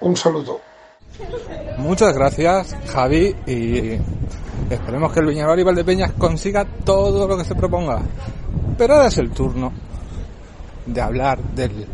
Un 0.00 0.16
saludo. 0.16 0.69
Muchas 1.78 2.14
gracias, 2.14 2.76
Javi, 2.92 3.34
y 3.46 3.98
esperemos 4.70 5.12
que 5.12 5.20
el 5.20 5.26
Viñarol 5.26 5.58
y 5.58 5.62
Valdepeñas 5.62 6.12
consiga 6.12 6.64
todo 6.84 7.26
lo 7.26 7.36
que 7.36 7.44
se 7.44 7.54
proponga. 7.54 8.02
Pero 8.76 8.94
ahora 8.94 9.08
es 9.08 9.18
el 9.18 9.30
turno 9.30 9.72
de 10.86 11.00
hablar 11.00 11.42
del 11.42 11.86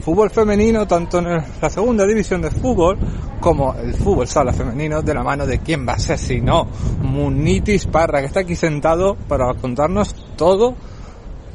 fútbol 0.00 0.30
femenino, 0.30 0.86
tanto 0.86 1.18
en 1.18 1.42
la 1.60 1.70
segunda 1.70 2.06
división 2.06 2.42
de 2.42 2.50
fútbol 2.50 2.98
como 3.40 3.74
el 3.74 3.94
fútbol 3.94 4.26
sala 4.26 4.52
femenino, 4.52 5.02
de 5.02 5.14
la 5.14 5.22
mano 5.22 5.46
de 5.46 5.60
quién 5.60 5.86
va 5.88 5.94
a 5.94 5.98
ser 5.98 6.18
si 6.18 6.40
no, 6.40 6.68
Munitis 7.02 7.86
Parra, 7.86 8.20
que 8.20 8.26
está 8.26 8.40
aquí 8.40 8.54
sentado 8.54 9.16
para 9.16 9.54
contarnos 9.54 10.14
todo, 10.36 10.74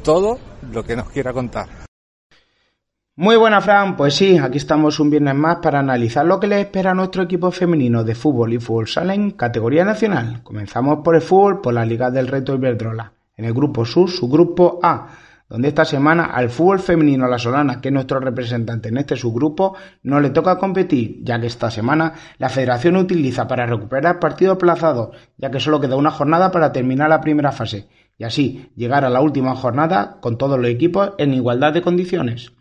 todo 0.02 0.38
lo 0.72 0.82
que 0.82 0.96
nos 0.96 1.08
quiera 1.10 1.32
contar. 1.32 1.85
Muy 3.18 3.36
buena, 3.36 3.62
Fran. 3.62 3.96
Pues 3.96 4.12
sí, 4.12 4.36
aquí 4.36 4.58
estamos 4.58 5.00
un 5.00 5.08
viernes 5.08 5.34
más 5.34 5.56
para 5.62 5.78
analizar 5.78 6.26
lo 6.26 6.38
que 6.38 6.46
le 6.46 6.60
espera 6.60 6.90
a 6.90 6.94
nuestro 6.94 7.22
equipo 7.22 7.50
femenino 7.50 8.04
de 8.04 8.14
fútbol 8.14 8.52
y 8.52 8.58
fútbol 8.58 8.88
sala 8.88 9.14
en 9.14 9.30
categoría 9.30 9.86
nacional. 9.86 10.42
Comenzamos 10.42 10.98
por 11.02 11.14
el 11.14 11.22
fútbol, 11.22 11.62
por 11.62 11.72
la 11.72 11.86
Liga 11.86 12.10
del 12.10 12.28
Reto 12.28 12.54
Iberdrola. 12.54 13.14
En 13.34 13.46
el 13.46 13.54
grupo 13.54 13.86
sur, 13.86 14.10
su 14.10 14.28
grupo 14.28 14.80
A, 14.82 15.08
donde 15.48 15.68
esta 15.68 15.86
semana 15.86 16.26
al 16.26 16.50
fútbol 16.50 16.78
femenino 16.78 17.26
La 17.26 17.38
Solana, 17.38 17.80
que 17.80 17.88
es 17.88 17.94
nuestro 17.94 18.20
representante 18.20 18.90
en 18.90 18.98
este 18.98 19.16
subgrupo, 19.16 19.74
no 20.02 20.20
le 20.20 20.28
toca 20.28 20.58
competir, 20.58 21.20
ya 21.22 21.40
que 21.40 21.46
esta 21.46 21.70
semana 21.70 22.12
la 22.36 22.50
federación 22.50 22.96
utiliza 22.96 23.48
para 23.48 23.64
recuperar 23.64 24.20
partidos 24.20 24.56
aplazados, 24.56 25.16
ya 25.38 25.50
que 25.50 25.58
solo 25.58 25.80
queda 25.80 25.96
una 25.96 26.10
jornada 26.10 26.50
para 26.50 26.70
terminar 26.70 27.08
la 27.08 27.22
primera 27.22 27.52
fase, 27.52 27.88
y 28.18 28.24
así 28.24 28.70
llegar 28.76 29.06
a 29.06 29.10
la 29.10 29.22
última 29.22 29.56
jornada 29.56 30.18
con 30.20 30.36
todos 30.36 30.58
los 30.58 30.68
equipos 30.68 31.12
en 31.16 31.32
igualdad 31.32 31.72
de 31.72 31.80
condiciones. 31.80 32.52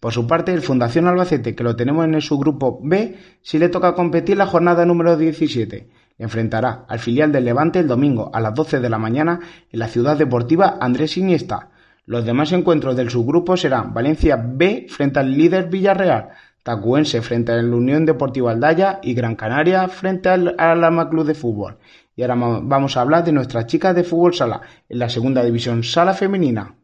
Por 0.00 0.12
su 0.12 0.26
parte, 0.26 0.52
el 0.52 0.62
Fundación 0.62 1.08
Albacete, 1.08 1.54
que 1.54 1.64
lo 1.64 1.74
tenemos 1.74 2.04
en 2.04 2.20
su 2.20 2.38
grupo 2.38 2.78
B, 2.82 3.16
sí 3.42 3.58
le 3.58 3.68
toca 3.68 3.94
competir 3.94 4.36
la 4.36 4.46
jornada 4.46 4.86
número 4.86 5.16
17. 5.16 5.88
Enfrentará 6.18 6.84
al 6.88 7.00
filial 7.00 7.32
del 7.32 7.44
Levante 7.44 7.80
el 7.80 7.88
domingo 7.88 8.30
a 8.32 8.40
las 8.40 8.54
12 8.54 8.80
de 8.80 8.90
la 8.90 8.98
mañana 8.98 9.40
en 9.70 9.78
la 9.78 9.88
ciudad 9.88 10.16
deportiva 10.16 10.78
Andrés 10.80 11.16
Iniesta. 11.16 11.70
Los 12.06 12.24
demás 12.24 12.52
encuentros 12.52 12.96
del 12.96 13.10
subgrupo 13.10 13.56
serán 13.56 13.92
Valencia 13.92 14.36
B 14.36 14.86
frente 14.88 15.18
al 15.18 15.36
líder 15.36 15.68
Villarreal, 15.68 16.30
Tacuense 16.62 17.22
frente 17.22 17.52
a 17.52 17.56
la 17.56 17.76
Unión 17.76 18.04
Deportiva 18.04 18.52
Aldaya 18.52 19.00
y 19.02 19.14
Gran 19.14 19.36
Canaria 19.36 19.88
frente 19.88 20.28
al 20.28 20.54
Alama 20.58 21.08
Club 21.08 21.26
de 21.26 21.34
Fútbol. 21.34 21.78
Y 22.14 22.22
ahora 22.22 22.34
vamos 22.36 22.96
a 22.96 23.00
hablar 23.00 23.24
de 23.24 23.32
nuestras 23.32 23.66
chicas 23.66 23.94
de 23.94 24.04
fútbol 24.04 24.34
sala 24.34 24.60
en 24.88 24.98
la 24.98 25.08
segunda 25.08 25.42
división 25.42 25.82
sala 25.82 26.14
femenina. 26.14 26.77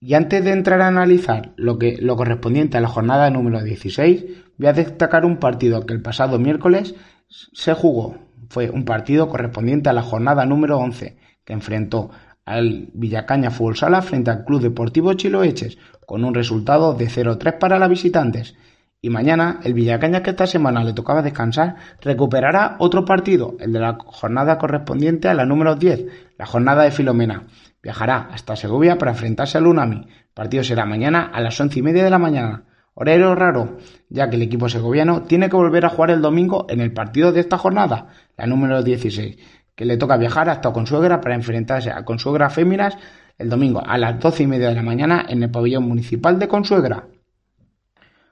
Y 0.00 0.14
antes 0.14 0.44
de 0.44 0.52
entrar 0.52 0.80
a 0.80 0.86
analizar 0.86 1.52
lo, 1.56 1.78
que, 1.78 1.96
lo 2.00 2.16
correspondiente 2.16 2.78
a 2.78 2.80
la 2.80 2.88
jornada 2.88 3.30
número 3.30 3.62
16, 3.62 4.24
voy 4.56 4.68
a 4.68 4.72
destacar 4.72 5.24
un 5.24 5.38
partido 5.38 5.86
que 5.86 5.94
el 5.94 6.02
pasado 6.02 6.38
miércoles 6.38 6.94
se 7.28 7.74
jugó. 7.74 8.16
Fue 8.48 8.70
un 8.70 8.84
partido 8.84 9.28
correspondiente 9.28 9.88
a 9.88 9.92
la 9.92 10.02
jornada 10.02 10.46
número 10.46 10.78
11, 10.78 11.16
que 11.44 11.52
enfrentó 11.52 12.10
al 12.44 12.88
Villacaña 12.94 13.50
Fútbol 13.50 13.76
Sala 13.76 14.00
frente 14.00 14.30
al 14.30 14.44
Club 14.44 14.62
Deportivo 14.62 15.12
Chiloeches, 15.14 15.78
con 16.06 16.24
un 16.24 16.32
resultado 16.32 16.94
de 16.94 17.08
0-3 17.08 17.58
para 17.58 17.78
las 17.78 17.90
visitantes. 17.90 18.54
Y 19.00 19.10
mañana, 19.10 19.60
el 19.64 19.74
Villacaña 19.74 20.22
que 20.22 20.30
esta 20.30 20.46
semana 20.46 20.82
le 20.82 20.92
tocaba 20.92 21.22
descansar, 21.22 21.76
recuperará 22.00 22.76
otro 22.78 23.04
partido, 23.04 23.56
el 23.60 23.72
de 23.72 23.80
la 23.80 23.98
jornada 24.04 24.58
correspondiente 24.58 25.28
a 25.28 25.34
la 25.34 25.44
número 25.44 25.76
10, 25.76 26.06
la 26.38 26.46
jornada 26.46 26.84
de 26.84 26.90
Filomena. 26.90 27.46
Viajará 27.88 28.28
hasta 28.34 28.54
Segovia 28.54 28.98
para 28.98 29.12
enfrentarse 29.12 29.56
al 29.56 29.66
Unami. 29.66 30.06
Partido 30.34 30.62
será 30.62 30.84
mañana 30.84 31.30
a 31.32 31.40
las 31.40 31.58
once 31.58 31.78
y 31.78 31.82
media 31.82 32.04
de 32.04 32.10
la 32.10 32.18
mañana. 32.18 32.64
Horario 32.92 33.34
raro, 33.34 33.78
ya 34.10 34.28
que 34.28 34.36
el 34.36 34.42
equipo 34.42 34.68
segoviano 34.68 35.22
tiene 35.22 35.48
que 35.48 35.56
volver 35.56 35.86
a 35.86 35.88
jugar 35.88 36.10
el 36.10 36.20
domingo 36.20 36.66
en 36.68 36.82
el 36.82 36.92
partido 36.92 37.32
de 37.32 37.40
esta 37.40 37.56
jornada, 37.56 38.08
la 38.36 38.46
número 38.46 38.82
16, 38.82 39.38
que 39.74 39.86
le 39.86 39.96
toca 39.96 40.18
viajar 40.18 40.50
hasta 40.50 40.70
Consuegra 40.70 41.22
para 41.22 41.34
enfrentarse 41.34 41.90
a 41.90 42.04
Consuegra 42.04 42.50
Féminas 42.50 42.98
el 43.38 43.48
domingo 43.48 43.82
a 43.82 43.96
las 43.96 44.20
doce 44.20 44.42
y 44.42 44.46
media 44.46 44.68
de 44.68 44.74
la 44.74 44.82
mañana 44.82 45.24
en 45.26 45.42
el 45.42 45.50
pabellón 45.50 45.84
municipal 45.84 46.38
de 46.38 46.46
Consuegra. 46.46 47.06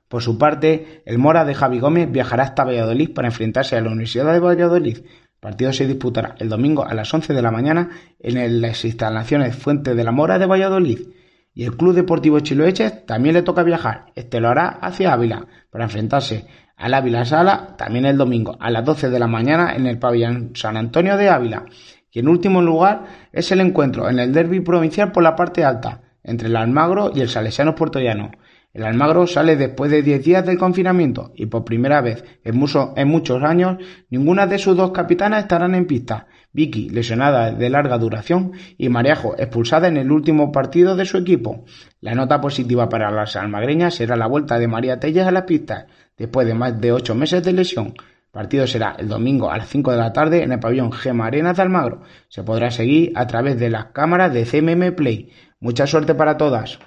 Por 0.07 0.21
su 0.21 0.37
parte, 0.37 1.01
el 1.07 1.17
Mora 1.17 1.47
de 1.47 1.55
Javi 1.55 1.81
Gómez 1.81 2.13
viajará 2.13 2.43
hasta 2.43 2.65
Valladolid 2.65 3.15
para 3.15 3.29
enfrentarse 3.29 3.75
a 3.75 3.81
la 3.81 3.89
Universidad 3.89 4.31
de 4.35 4.39
Valladolid 4.39 4.99
el 5.37 5.41
partido 5.41 5.73
se 5.73 5.87
disputará 5.87 6.35
el 6.39 6.49
domingo 6.49 6.85
a 6.85 6.95
las 6.95 7.13
11 7.13 7.35
de 7.35 7.43
la 7.43 7.51
mañana 7.51 7.91
en 8.19 8.61
las 8.63 8.85
instalaciones 8.85 9.55
Fuente 9.55 9.95
de 9.95 10.03
la 10.03 10.11
Mora 10.11 10.39
de 10.39 10.47
Valladolid. 10.47 11.09
Y 11.55 11.65
el 11.65 11.77
Club 11.77 11.95
Deportivo 11.95 12.41
Chiloeches 12.41 13.05
también 13.07 13.35
le 13.35 13.43
toca 13.43 13.63
viajar. 13.63 14.07
Este 14.15 14.41
lo 14.41 14.49
hará 14.49 14.67
hacia 14.69 15.13
Ávila 15.13 15.47
para 15.71 15.85
enfrentarse 15.85 16.47
al 16.77 16.95
Ávila 16.95 17.25
Sala 17.25 17.77
también 17.77 18.07
el 18.07 18.17
domingo 18.17 18.57
a 18.59 18.71
las 18.71 18.85
12 18.85 19.11
de 19.11 19.19
la 19.19 19.27
mañana 19.27 19.75
en 19.77 19.87
el 19.87 19.99
pabellón 19.99 20.53
San 20.55 20.77
Antonio 20.77 21.17
de 21.17 21.29
Ávila. 21.29 21.67
Y 22.11 22.21
en 22.21 22.29
último 22.29 22.63
lugar 22.63 23.05
es 23.31 23.53
el 23.53 23.61
encuentro 23.61 24.09
en 24.09 24.19
el 24.19 24.33
derby 24.33 24.61
provincial 24.61 25.13
por 25.13 25.23
la 25.23 25.37
parte 25.37 25.65
alta 25.65 26.01
entre 26.23 26.49
el 26.49 26.57
Almagro 26.57 27.13
y 27.15 27.21
el 27.21 27.29
Salesiano 27.29 27.75
Puertollano. 27.75 28.31
El 28.77 28.85
Almagro 28.85 29.27
sale 29.27 29.57
después 29.57 29.91
de 29.91 30.03
10 30.03 30.23
días 30.23 30.45
del 30.45 30.59
confinamiento 30.59 31.33
y 31.35 31.47
por 31.47 31.65
primera 31.65 32.03
vez 32.03 32.23
en, 32.45 32.59
muchos 32.59 33.43
años 33.43 33.79
ninguna 34.11 34.47
de 34.47 34.59
sus 34.59 34.77
dos 34.77 34.91
capitanas 34.91 35.45
estarán 35.45 35.75
en 35.75 35.87
pista. 35.87 36.27
Vicky, 36.53 36.91
lesionada 36.91 37.53
de 37.53 37.71
larga 37.71 37.97
duración, 37.97 38.53
y 38.77 38.91
Marejo, 38.91 39.35
expulsada 39.39 39.89
en 39.89 39.97
el 39.97 40.13
último 40.13 40.53
partido 40.53 40.95
de 40.95 41.07
su 41.07 41.17
equipo. 41.17 41.65
La 42.03 42.15
nota 42.15 42.39
positiva 42.43 42.91
para 42.91 43.11
las 43.11 43.35
almagreñas 43.37 43.95
será 43.95 44.15
la 44.15 44.27
vuelta 44.27 44.59
de 44.59 44.69
María 44.69 45.01
Telles 45.01 45.27
a 45.27 45.31
la 45.31 45.47
pista, 45.47 45.87
después 46.19 46.47
de 46.47 46.53
más 46.53 46.79
de 46.79 46.93
8 46.93 47.15
meses 47.15 47.43
de 47.43 47.55
lesión. 47.55 47.95
El 47.97 48.31
partido 48.31 48.67
será 48.67 48.95
el 48.99 49.09
domingo 49.09 49.51
a 49.51 49.57
las 49.57 49.71
5 49.71 49.91
de 49.93 49.97
la 49.97 50.13
tarde 50.13 50.43
en 50.43 50.53
el 50.53 50.61
pabellón 50.61 50.93
Gema 50.93 51.29
Arenas 51.29 51.57
de 51.57 51.63
Almagro. 51.63 52.03
Se 52.29 52.43
podrá 52.43 52.71
seguir 52.71 53.13
a 53.15 53.27
través 53.27 53.59
de 53.59 53.71
las 53.71 53.87
cámaras 53.87 54.35
de 54.35 54.45
CMM 54.45 54.95
Play. 54.95 55.31
Mucha 55.61 55.87
suerte 55.87 56.15
para 56.15 56.37
todas. 56.37 56.79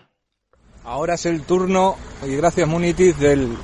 Ahora 0.90 1.14
es 1.14 1.28
el 1.28 1.44
turno, 1.44 1.98
y 2.28 2.36
gracias 2.36 2.68
Munitis, 2.68 3.20
del 3.20 3.56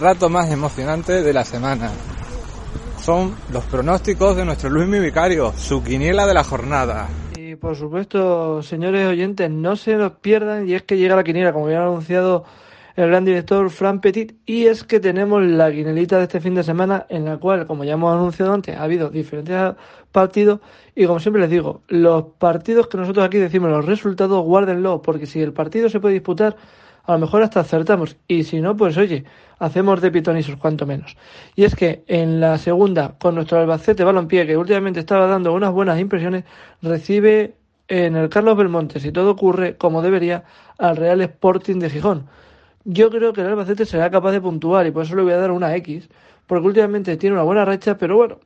rato 0.00 0.28
más 0.28 0.50
emocionante 0.50 1.22
de 1.22 1.32
la 1.32 1.44
semana. 1.44 1.92
Son 3.00 3.36
los 3.52 3.62
pronósticos 3.66 4.36
de 4.36 4.44
nuestro 4.44 4.68
Luis 4.68 4.88
Mi 4.88 4.98
Vicario, 4.98 5.52
su 5.56 5.84
quiniela 5.84 6.26
de 6.26 6.34
la 6.34 6.42
jornada. 6.42 7.06
Y 7.38 7.54
por 7.54 7.76
supuesto, 7.76 8.60
señores 8.60 9.06
oyentes, 9.06 9.48
no 9.52 9.76
se 9.76 9.94
nos 9.94 10.14
pierdan, 10.14 10.68
y 10.68 10.74
es 10.74 10.82
que 10.82 10.96
llega 10.96 11.14
la 11.14 11.22
quiniela, 11.22 11.52
como 11.52 11.70
ya 11.70 11.78
ha 11.78 11.82
anunciado 11.82 12.44
el 12.96 13.08
gran 13.08 13.24
director 13.24 13.68
Fran 13.70 14.00
Petit, 14.00 14.34
y 14.46 14.66
es 14.66 14.84
que 14.84 15.00
tenemos 15.00 15.42
la 15.42 15.70
quinelita 15.70 16.18
de 16.18 16.24
este 16.24 16.40
fin 16.40 16.54
de 16.54 16.62
semana, 16.62 17.06
en 17.08 17.24
la 17.24 17.38
cual, 17.38 17.66
como 17.66 17.84
ya 17.84 17.94
hemos 17.94 18.14
anunciado 18.14 18.52
antes, 18.52 18.76
ha 18.76 18.82
habido 18.82 19.10
diferentes 19.10 19.74
partidos, 20.10 20.60
y 20.94 21.06
como 21.06 21.20
siempre 21.20 21.42
les 21.42 21.50
digo, 21.50 21.82
los 21.88 22.24
partidos 22.38 22.88
que 22.88 22.98
nosotros 22.98 23.24
aquí 23.24 23.38
decimos, 23.38 23.70
los 23.70 23.86
resultados, 23.86 24.44
guárdenlos, 24.44 25.00
porque 25.02 25.26
si 25.26 25.40
el 25.40 25.52
partido 25.52 25.88
se 25.88 26.00
puede 26.00 26.14
disputar, 26.14 26.56
a 27.04 27.12
lo 27.12 27.18
mejor 27.18 27.42
hasta 27.42 27.60
acertamos, 27.60 28.16
y 28.28 28.44
si 28.44 28.60
no, 28.60 28.76
pues 28.76 28.96
oye, 28.96 29.24
hacemos 29.58 30.00
de 30.00 30.10
pitonisos 30.10 30.56
cuanto 30.56 30.86
menos. 30.86 31.16
Y 31.56 31.64
es 31.64 31.74
que 31.74 32.04
en 32.06 32.40
la 32.40 32.58
segunda, 32.58 33.14
con 33.18 33.34
nuestro 33.34 33.58
Albacete 33.58 34.04
Balompié, 34.04 34.46
que 34.46 34.56
últimamente 34.56 35.00
estaba 35.00 35.26
dando 35.26 35.52
unas 35.52 35.72
buenas 35.72 35.98
impresiones, 35.98 36.44
recibe 36.80 37.54
en 37.88 38.16
el 38.16 38.28
Carlos 38.28 38.56
Belmonte, 38.56 39.00
si 39.00 39.12
todo 39.12 39.30
ocurre 39.30 39.76
como 39.76 40.02
debería, 40.02 40.44
al 40.78 40.96
Real 40.96 41.20
Sporting 41.20 41.78
de 41.78 41.90
Gijón. 41.90 42.28
Yo 42.84 43.10
creo 43.10 43.32
que 43.32 43.40
el 43.40 43.48
Albacete 43.48 43.86
será 43.86 44.10
capaz 44.10 44.32
de 44.32 44.40
puntuar 44.40 44.86
y 44.86 44.90
por 44.90 45.04
eso 45.04 45.14
le 45.14 45.22
voy 45.22 45.32
a 45.32 45.38
dar 45.38 45.50
una 45.50 45.74
X, 45.76 46.08
porque 46.46 46.66
últimamente 46.66 47.16
tiene 47.16 47.34
una 47.34 47.44
buena 47.44 47.64
racha, 47.64 47.96
pero 47.96 48.16
bueno, 48.16 48.40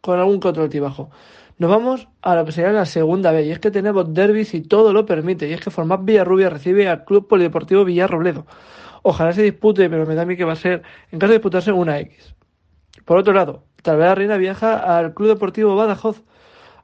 con 0.00 0.18
algún 0.18 0.40
control 0.40 0.64
altibajo. 0.64 1.10
Nos 1.58 1.70
vamos 1.70 2.08
a 2.20 2.34
lo 2.34 2.44
que 2.44 2.52
sería 2.52 2.72
la 2.72 2.84
segunda 2.84 3.32
vez, 3.32 3.46
y 3.46 3.50
es 3.52 3.60
que 3.60 3.70
tenemos 3.70 4.12
derbis 4.12 4.54
y 4.54 4.60
todo 4.60 4.92
lo 4.92 5.06
permite, 5.06 5.48
y 5.48 5.52
es 5.52 5.60
que 5.60 5.70
Format 5.70 6.04
Villarrubia 6.04 6.50
recibe 6.50 6.88
al 6.88 7.04
Club 7.04 7.28
Polideportivo 7.28 7.84
Villarrobledo. 7.84 8.46
Ojalá 9.02 9.32
se 9.32 9.42
dispute, 9.42 9.88
pero 9.88 10.04
me 10.04 10.14
da 10.14 10.22
a 10.22 10.26
mí 10.26 10.36
que 10.36 10.44
va 10.44 10.52
a 10.52 10.56
ser, 10.56 10.82
en 11.12 11.18
caso 11.18 11.30
de 11.30 11.38
disputarse, 11.38 11.72
una 11.72 11.98
X. 12.00 12.34
Por 13.04 13.18
otro 13.18 13.32
lado, 13.32 13.62
la 13.84 14.14
Reina 14.14 14.36
viaja 14.36 14.98
al 14.98 15.14
Club 15.14 15.28
Deportivo 15.28 15.76
Badajoz 15.76 16.22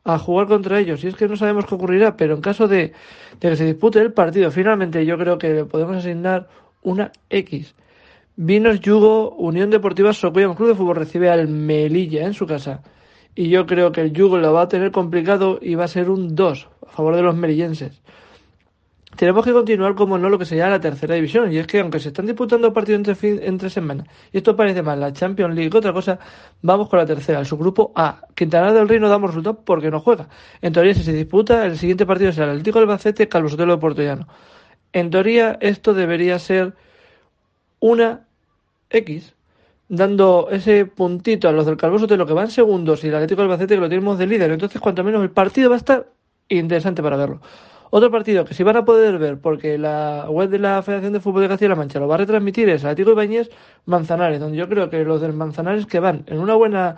a 0.05 0.19
jugar 0.19 0.47
contra 0.47 0.79
ellos. 0.79 1.03
Y 1.05 1.09
es 1.09 1.17
que 1.17 1.29
no 1.29 1.37
sabemos 1.37 1.67
qué 1.67 1.75
ocurrirá, 1.75 2.17
pero 2.17 2.35
en 2.35 2.41
caso 2.41 2.69
de 2.69 2.93
que 3.41 3.57
se 3.57 3.65
dispute 3.65 4.01
el 4.01 4.13
partido, 4.13 4.51
finalmente 4.51 5.05
yo 5.05 5.19
creo 5.19 5.39
que 5.39 5.53
le 5.53 5.65
podemos 5.65 5.97
asignar 5.97 6.49
una 6.83 7.13
X. 7.31 7.75
Vinos 8.37 8.81
Yugo, 8.81 9.35
Unión 9.37 9.71
Deportiva 9.71 10.13
Socoya, 10.13 10.55
club 10.55 10.69
de 10.69 10.75
fútbol 10.75 10.97
recibe 10.97 11.31
al 11.31 11.49
Melilla 11.49 12.25
en 12.25 12.35
su 12.35 12.47
casa. 12.47 12.83
Y 13.35 13.49
yo 13.49 13.67
creo 13.67 13.93
que 13.93 14.01
el 14.03 14.13
Yugo 14.13 14.39
lo 14.39 14.53
va 14.53 14.63
a 14.63 14.69
tener 14.69 14.91
complicado 14.91 15.59
y 15.61 15.75
va 15.75 15.85
a 15.85 15.89
ser 15.89 16.11
un 16.11 16.35
2 16.35 16.69
a 16.87 16.91
favor 16.91 17.17
de 17.17 17.23
los 17.23 17.35
melillenses. 17.35 18.03
tenemos 19.17 19.45
que 19.45 19.53
continuar 19.53 19.95
como 19.95 20.17
no 20.19 20.29
lo 20.29 20.39
que 20.39 20.45
sería 20.45 20.69
la 20.69 20.81
tercera 20.81 21.15
división. 21.15 21.53
Y 21.53 21.59
es 21.59 21.67
que 21.67 21.81
aunque 21.81 22.01
se 22.01 22.09
están 22.09 22.27
disputando 22.27 22.73
partidos 22.73 22.99
entre, 22.99 23.15
fin, 23.15 23.41
entre 23.43 23.71
semanas, 23.71 24.07
y 24.33 24.39
esto 24.39 24.57
parece 24.57 24.83
más 24.83 24.99
la 24.99 25.13
Champions 25.13 25.55
League 25.55 25.71
que 25.71 25.79
otra 25.79 25.93
cosa, 25.93 26.19
vamos 26.63 26.89
con 26.89 26.99
la 26.99 27.07
tercera, 27.07 27.39
el 27.41 27.47
subgrupo 27.47 27.93
A. 27.95 28.23
Quintana 28.35 28.73
del 28.73 28.89
Rey 28.89 28.99
no 29.01 29.09
damos 29.09 29.31
resultados 29.31 29.61
porque 29.65 29.91
no 29.91 30.01
juega. 30.01 30.29
En 30.61 30.73
teoría, 30.73 30.95
si 30.95 31.03
se 31.03 31.13
disputa, 31.13 31.67
el 31.67 31.79
siguiente 31.79 32.07
partido 32.07 32.33
será 32.33 32.47
el 32.47 32.53
Atlético 32.53 32.79
del 32.79 32.89
Bacete, 32.89 33.29
Calvo 33.29 33.49
Sotelo 33.49 33.75
de 33.75 33.79
Portollano. 33.79 34.27
En 34.93 35.11
teoría, 35.11 35.57
esto 35.61 35.95
debería 35.95 36.39
ser 36.39 36.75
una 37.81 38.27
X, 38.91 39.35
dando 39.89 40.49
ese 40.51 40.87
puntito 40.87 41.49
a 41.49 41.53
los 41.53 41.67
del 41.67 41.77
Calvo 41.77 41.99
Sotelo 41.99 42.27
que 42.27 42.33
van 42.33 42.51
segundos 42.51 43.03
y 43.05 43.09
el 43.09 43.15
Atlético 43.15 43.43
del 43.43 43.49
Bacete 43.49 43.75
que 43.75 43.81
lo 43.81 43.89
tenemos 43.89 44.19
de 44.19 44.27
líder. 44.27 44.51
Entonces, 44.51 44.81
cuanto 44.81 45.03
menos 45.03 45.23
el 45.23 45.31
partido 45.31 45.71
va 45.71 45.77
a 45.77 45.79
estar 45.79 46.07
interesante 46.49 47.03
para 47.03 47.17
verlo. 47.17 47.41
Otro 47.95 48.11
partido 48.11 48.47
que 48.47 48.55
sí 48.55 48.63
van 48.63 48.77
a 48.77 48.85
poder 48.87 49.19
ver, 49.19 49.39
porque 49.39 49.77
la 49.77 50.27
web 50.31 50.49
de 50.49 50.59
la 50.59 50.83
Federación 50.83 51.13
de 51.13 51.21
Fútbol 51.21 51.43
de 51.43 51.49
Castilla-La 51.49 51.77
Mancha 51.77 52.01
lo 52.01 52.09
va 52.09 52.15
a 52.15 52.19
retransmitir, 52.19 52.69
es 52.71 52.85
Atlético 52.85 53.13
Ibáñez 53.13 53.51
Manzanares, 53.85 54.41
donde 54.41 54.57
yo 54.57 54.67
creo 54.67 54.89
que 54.89 55.05
los 55.05 55.21
del 55.21 55.35
Manzanares 55.35 55.85
que 55.85 56.01
van 56.01 56.25
en 56.27 56.39
una 56.39 56.55
buena 56.55 56.97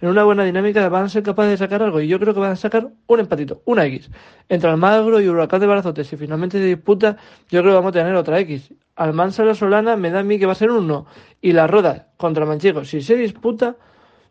en 0.00 0.08
una 0.08 0.24
buena 0.24 0.44
dinámica 0.44 0.88
van 0.88 1.04
a 1.04 1.08
ser 1.08 1.22
capaces 1.22 1.52
de 1.52 1.56
sacar 1.56 1.82
algo 1.82 2.00
y 2.00 2.08
yo 2.08 2.20
creo 2.20 2.32
que 2.32 2.40
van 2.40 2.52
a 2.52 2.56
sacar 2.56 2.90
un 3.06 3.20
empatito, 3.20 3.62
una 3.64 3.84
X. 3.86 4.10
Entre 4.48 4.70
Almagro 4.70 5.20
y 5.20 5.28
Huracán 5.28 5.60
de 5.60 5.66
Barazote, 5.66 6.04
si 6.04 6.16
finalmente 6.16 6.58
se 6.58 6.64
disputa, 6.64 7.16
yo 7.48 7.60
creo 7.60 7.72
que 7.72 7.76
vamos 7.76 7.90
a 7.90 7.92
tener 7.92 8.14
otra 8.14 8.38
X. 8.40 8.72
Almansa 8.96 9.44
la 9.44 9.54
Solana 9.54 9.96
me 9.96 10.10
da 10.10 10.20
a 10.20 10.22
mí 10.22 10.38
que 10.38 10.46
va 10.46 10.52
a 10.52 10.56
ser 10.56 10.70
un 10.70 10.84
1 10.84 11.06
y 11.40 11.52
la 11.52 11.66
Roda 11.66 12.08
contra 12.16 12.46
Manchego, 12.46 12.84
si 12.84 13.02
se 13.02 13.16
disputa, 13.16 13.76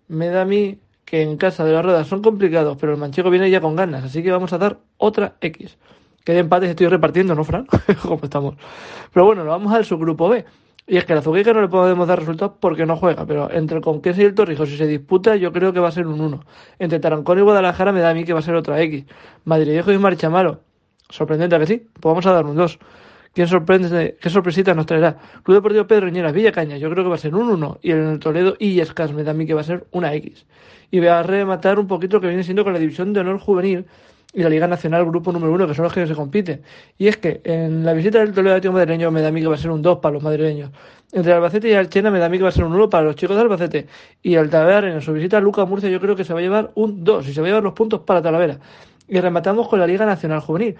me 0.07 0.27
da 0.27 0.41
a 0.41 0.45
mí 0.45 0.79
que 1.03 1.21
en 1.21 1.37
casa 1.37 1.63
de 1.65 1.73
la 1.73 1.81
Roda 1.81 2.03
son 2.03 2.21
complicados, 2.21 2.77
pero 2.79 2.93
el 2.93 2.97
Manchego 2.97 3.29
viene 3.29 3.49
ya 3.49 3.61
con 3.61 3.75
ganas, 3.75 4.03
así 4.03 4.23
que 4.23 4.31
vamos 4.31 4.53
a 4.53 4.57
dar 4.57 4.79
otra 4.97 5.35
X. 5.41 5.77
Que 6.23 6.33
de 6.33 6.39
empates 6.39 6.69
estoy 6.69 6.87
repartiendo, 6.87 7.35
¿no, 7.35 7.45
Fran? 7.45 7.65
¿Cómo 8.01 8.19
estamos? 8.23 8.55
Pero 9.13 9.25
bueno, 9.25 9.45
nos 9.45 9.51
vamos 9.51 9.73
al 9.73 9.85
subgrupo 9.85 10.27
B. 10.27 10.43
Y 10.89 10.95
es 10.95 11.03
que 11.03 11.11
a 11.11 11.17
la 11.17 11.21
Zuquica 11.21 11.51
no 11.51 11.61
le 11.61 11.67
podemos 11.67 12.07
dar 12.07 12.17
resultados 12.19 12.53
porque 12.61 12.85
no 12.85 12.95
juega, 12.95 13.25
pero 13.25 13.51
entre 13.51 13.75
el 13.75 13.83
Conquense 13.83 14.21
y 14.21 14.25
el 14.25 14.33
Torrijos, 14.33 14.69
si 14.69 14.77
se 14.77 14.87
disputa, 14.87 15.35
yo 15.35 15.51
creo 15.51 15.73
que 15.73 15.81
va 15.81 15.89
a 15.89 15.91
ser 15.91 16.07
un 16.07 16.21
1. 16.21 16.39
Entre 16.79 16.99
Tarancón 16.99 17.37
y 17.39 17.41
Guadalajara 17.41 17.91
me 17.91 17.99
da 17.99 18.11
a 18.11 18.13
mí 18.13 18.23
que 18.23 18.31
va 18.31 18.39
a 18.39 18.41
ser 18.41 18.55
otra 18.55 18.81
X. 18.81 19.03
Madridejo 19.43 19.91
y 19.91 19.97
Marchamalo. 19.97 20.61
Sorprendente 21.09 21.57
¿a 21.57 21.59
que 21.59 21.67
sí. 21.67 21.87
Pues 21.93 22.03
vamos 22.05 22.25
a 22.25 22.31
dar 22.31 22.45
un 22.45 22.55
2. 22.55 22.79
¿Quién 23.33 23.47
sorprende, 23.47 24.17
¿Qué 24.19 24.29
sorpresita 24.29 24.73
nos 24.73 24.85
traerá? 24.85 25.17
Club 25.43 25.57
Deportivo 25.57 25.85
Pedro 25.85 26.09
Villa 26.31 26.51
Caña, 26.53 26.77
yo 26.77 26.89
creo 26.89 27.03
que 27.03 27.09
va 27.09 27.15
a 27.15 27.19
ser 27.19 27.35
un 27.35 27.49
1. 27.49 27.79
Y 27.81 27.91
en 27.91 28.07
el 28.07 28.19
Toledo 28.19 28.55
y 28.57 28.79
Escas 28.79 29.11
me 29.11 29.23
da 29.23 29.31
a 29.31 29.33
mí 29.33 29.45
que 29.45 29.53
va 29.53 29.61
a 29.61 29.65
ser 29.65 29.85
una 29.91 30.13
X. 30.13 30.45
Y 30.89 30.99
voy 30.99 31.09
a 31.09 31.21
rematar 31.21 31.79
un 31.79 31.87
poquito 31.87 32.17
lo 32.17 32.21
que 32.21 32.27
viene 32.27 32.43
siendo 32.43 32.63
con 32.63 32.71
la 32.71 32.79
división 32.79 33.11
de 33.11 33.19
honor 33.19 33.39
juvenil, 33.39 33.85
y 34.33 34.43
la 34.43 34.49
Liga 34.49 34.67
Nacional 34.67 35.05
Grupo 35.05 35.31
número 35.31 35.53
uno, 35.53 35.67
que 35.67 35.73
son 35.73 35.83
los 35.83 35.93
que 35.93 36.05
se 36.05 36.13
compiten. 36.13 36.61
Y 36.97 37.07
es 37.07 37.17
que 37.17 37.41
en 37.43 37.85
la 37.85 37.93
visita 37.93 38.19
del 38.19 38.33
Toledo 38.33 38.55
Atlético 38.55 38.73
Madrileño 38.73 39.09
me 39.11 39.21
da 39.21 39.29
a 39.29 39.31
mí 39.31 39.41
que 39.41 39.47
va 39.47 39.55
a 39.55 39.57
ser 39.57 39.71
un 39.71 39.81
2 39.81 39.99
para 39.99 40.13
los 40.13 40.23
madrileños. 40.23 40.71
Entre 41.11 41.31
Albacete 41.31 41.69
y 41.69 41.73
Alchena 41.73 42.11
me 42.11 42.19
da 42.19 42.25
a 42.25 42.29
mí 42.29 42.37
que 42.37 42.43
va 42.43 42.49
a 42.49 42.51
ser 42.51 42.65
un 42.65 42.73
1 42.73 42.89
para 42.89 43.05
los 43.05 43.15
chicos 43.15 43.35
de 43.35 43.41
Albacete. 43.41 43.87
Y 44.21 44.35
el 44.35 44.49
Talavera 44.49 44.93
en 44.93 45.01
su 45.01 45.13
visita 45.13 45.37
a 45.37 45.39
Lucas 45.39 45.67
Murcia 45.67 45.89
yo 45.89 45.99
creo 45.99 46.15
que 46.15 46.23
se 46.23 46.33
va 46.33 46.39
a 46.39 46.41
llevar 46.41 46.71
un 46.75 47.03
2 47.03 47.27
y 47.29 47.33
se 47.33 47.41
va 47.41 47.47
a 47.47 47.49
llevar 47.49 47.63
los 47.63 47.73
puntos 47.73 48.01
para 48.01 48.21
Talavera. 48.21 48.59
Y 49.07 49.19
rematamos 49.19 49.67
con 49.69 49.79
la 49.79 49.87
Liga 49.87 50.05
Nacional 50.05 50.41
Juvenil. 50.41 50.75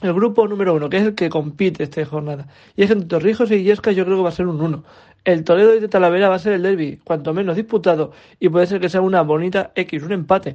El 0.00 0.12
grupo 0.12 0.46
número 0.46 0.74
uno, 0.74 0.88
que 0.88 0.98
es 0.98 1.02
el 1.02 1.14
que 1.16 1.28
compite 1.28 1.82
esta 1.82 2.04
jornada. 2.04 2.46
Y 2.76 2.84
es 2.84 2.90
entre 2.90 3.08
Torrijos 3.08 3.50
y 3.50 3.54
Illesca 3.54 3.90
yo 3.90 4.04
creo 4.04 4.18
que 4.18 4.22
va 4.22 4.28
a 4.28 4.32
ser 4.32 4.46
un 4.46 4.60
1. 4.60 4.84
El 5.24 5.42
Toledo 5.42 5.74
y 5.74 5.80
de 5.80 5.88
Talavera 5.88 6.28
va 6.28 6.36
a 6.36 6.38
ser 6.38 6.52
el 6.52 6.62
derby, 6.62 7.00
cuanto 7.02 7.34
menos 7.34 7.56
disputado, 7.56 8.12
y 8.38 8.48
puede 8.48 8.68
ser 8.68 8.80
que 8.80 8.88
sea 8.88 9.00
una 9.00 9.22
bonita 9.22 9.72
X, 9.74 10.04
un 10.04 10.12
empate. 10.12 10.54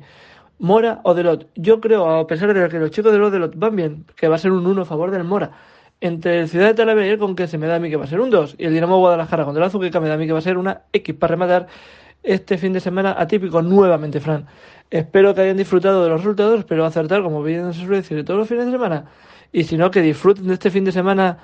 Mora 0.63 1.02
o 1.04 1.13
Delot. 1.13 1.49
Yo 1.56 1.82
creo, 1.82 2.10
a 2.10 2.26
pesar 2.26 2.54
de 2.54 2.69
que 2.69 2.80
los 2.80 2.89
chicos 2.89 3.12
de 3.12 3.17
los 3.17 3.34
Delot 3.34 3.54
van 3.58 3.76
bien, 3.76 4.06
que 4.15 4.30
va 4.30 4.36
a 4.36 4.38
ser 4.38 4.54
un 4.54 4.65
1 4.65 4.84
a 4.84 4.86
favor 4.86 5.12
del 5.12 5.26
Mora. 5.26 5.52
Entre 5.99 6.39
el 6.39 6.47
Ciudad 6.47 6.67
de 6.67 6.73
Talavera 6.73 7.06
y 7.06 7.10
el 7.10 7.19
con 7.19 7.36
que 7.36 7.47
se 7.47 7.58
me 7.58 7.67
da 7.67 7.76
a 7.76 7.80
mí 7.80 7.89
que 7.89 7.97
va 7.97 8.06
a 8.06 8.08
ser 8.08 8.21
un 8.21 8.30
2. 8.30 8.56
Y 8.58 8.63
el 8.63 8.73
Dinamo 8.73 8.97
Guadalajara 8.97 9.43
contra 9.43 9.62
el 9.62 9.67
Azuqueca 9.67 9.99
me 9.99 10.08
da 10.08 10.13
a 10.13 10.17
mí 10.17 10.26
que 10.26 10.32
va 10.32 10.39
a 10.39 10.41
ser 10.41 10.58
una 10.58 10.84
X 10.93 11.15
para 11.15 11.32
rematar 11.32 11.67
este 12.23 12.58
fin 12.58 12.71
de 12.71 12.80
semana 12.80 13.13
atípico 13.19 13.62
nuevamente, 13.62 14.21
Fran. 14.21 14.45
Espero 14.89 15.36
que 15.36 15.41
hayan 15.41 15.58
disfrutado 15.58 16.02
de 16.02 16.10
los 16.10 16.21
resultados, 16.21 16.63
pero 16.63 16.86
acertar, 16.86 17.23
como 17.23 17.43
bien 17.43 17.73
se 17.73 17.82
suele 17.82 17.97
decir, 17.97 18.23
todos 18.23 18.39
los 18.39 18.47
fines 18.47 18.65
de 18.65 18.71
semana. 18.71 19.04
Y 19.52 19.65
si 19.65 19.76
no, 19.76 19.91
que 19.91 20.02
disfruten 20.02 20.47
de 20.47 20.54
este 20.54 20.71
fin 20.71 20.86
de 20.86 20.93
semana 20.93 21.39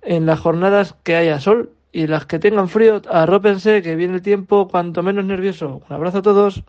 en 0.00 0.24
las 0.24 0.40
jornadas 0.40 0.96
que 1.02 1.14
haya 1.14 1.40
sol 1.40 1.72
y 1.92 2.06
las 2.06 2.24
que 2.24 2.38
tengan 2.38 2.70
frío, 2.70 3.02
arrópense, 3.10 3.82
que 3.82 3.96
viene 3.96 4.14
el 4.14 4.22
tiempo 4.22 4.66
cuanto 4.66 5.02
menos 5.02 5.26
nervioso. 5.26 5.82
Un 5.86 5.94
abrazo 5.94 6.18
a 6.18 6.22
todos. 6.22 6.64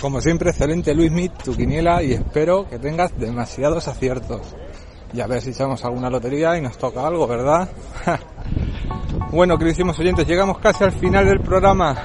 Como 0.00 0.20
siempre, 0.20 0.50
excelente 0.50 0.94
Luis 0.94 1.10
Mit, 1.10 1.32
tu 1.42 1.56
quiniela 1.56 2.02
y 2.02 2.12
espero 2.12 2.68
que 2.68 2.78
tengas 2.78 3.18
demasiados 3.18 3.88
aciertos. 3.88 4.54
Y 5.12 5.20
a 5.20 5.26
ver 5.26 5.42
si 5.42 5.50
echamos 5.50 5.84
alguna 5.84 6.08
lotería 6.08 6.56
y 6.56 6.60
nos 6.60 6.78
toca 6.78 7.04
algo, 7.04 7.26
¿verdad? 7.26 7.68
bueno, 9.32 9.58
queridos 9.58 9.98
oyentes, 9.98 10.26
llegamos 10.26 10.58
casi 10.58 10.84
al 10.84 10.92
final 10.92 11.26
del 11.26 11.40
programa. 11.40 11.96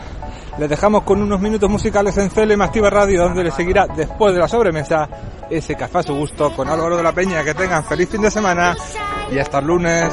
Les 0.58 0.70
dejamos 0.70 1.04
con 1.04 1.22
unos 1.22 1.39
minutos 1.39 1.70
musicales 1.70 2.18
en 2.18 2.30
CLM 2.30 2.62
Activa 2.62 2.89
Radio, 2.89 3.24
donde 3.24 3.44
les 3.44 3.54
seguirá 3.54 3.86
después 3.88 4.34
de 4.34 4.39
la 4.39 4.48
sobremesa 4.48 5.08
ese 5.50 5.76
café 5.76 6.00
a 6.00 6.04
su 6.04 6.16
gusto 6.16 6.56
con 6.56 6.70
Álvaro 6.70 6.98
de 6.98 7.04
la 7.04 7.12
Peña. 7.12 7.44
Que 7.44 7.54
tengan 7.54 7.84
feliz 7.84 8.10
fin 8.10 8.22
de 8.22 8.32
semana 8.32 8.76
y 9.32 9.38
hasta 9.38 9.60
el 9.60 9.66
lunes. 9.66 10.12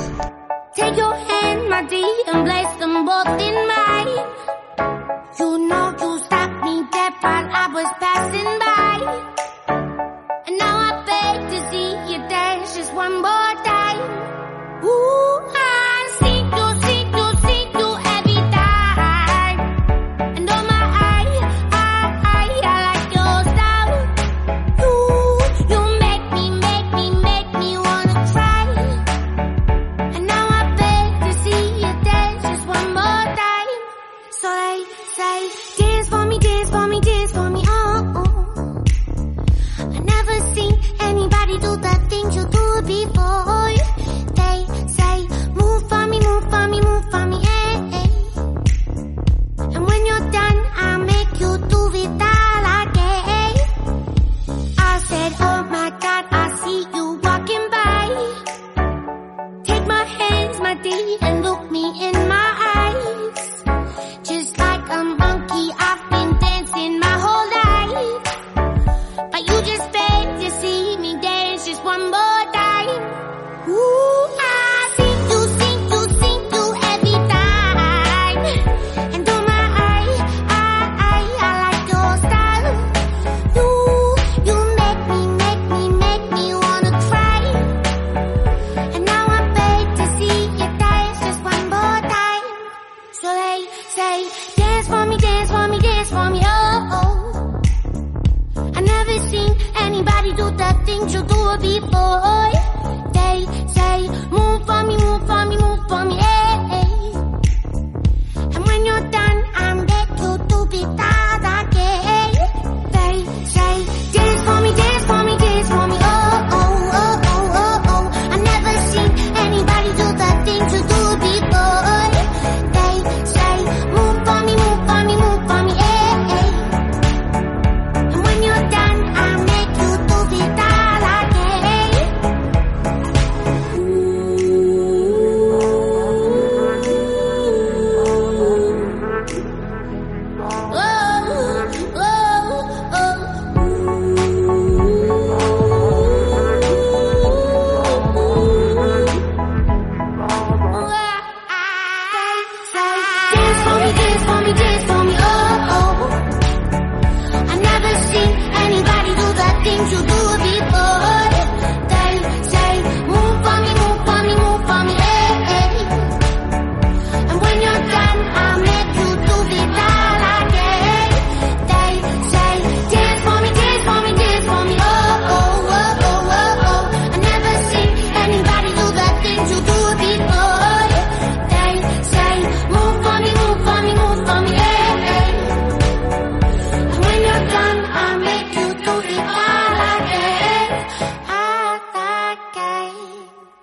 Was 7.72 7.92
passing 8.00 8.58
by. 8.58 8.96
And 10.46 10.58
now 10.58 10.76
I 10.78 10.92
beg 11.06 11.50
to 11.50 11.70
see 11.70 11.90
you 12.12 12.18
dance 12.28 12.74
just 12.74 12.92
one 12.94 13.20
more 13.20 13.54
time. 13.64 14.00
Ooh, 14.84 15.29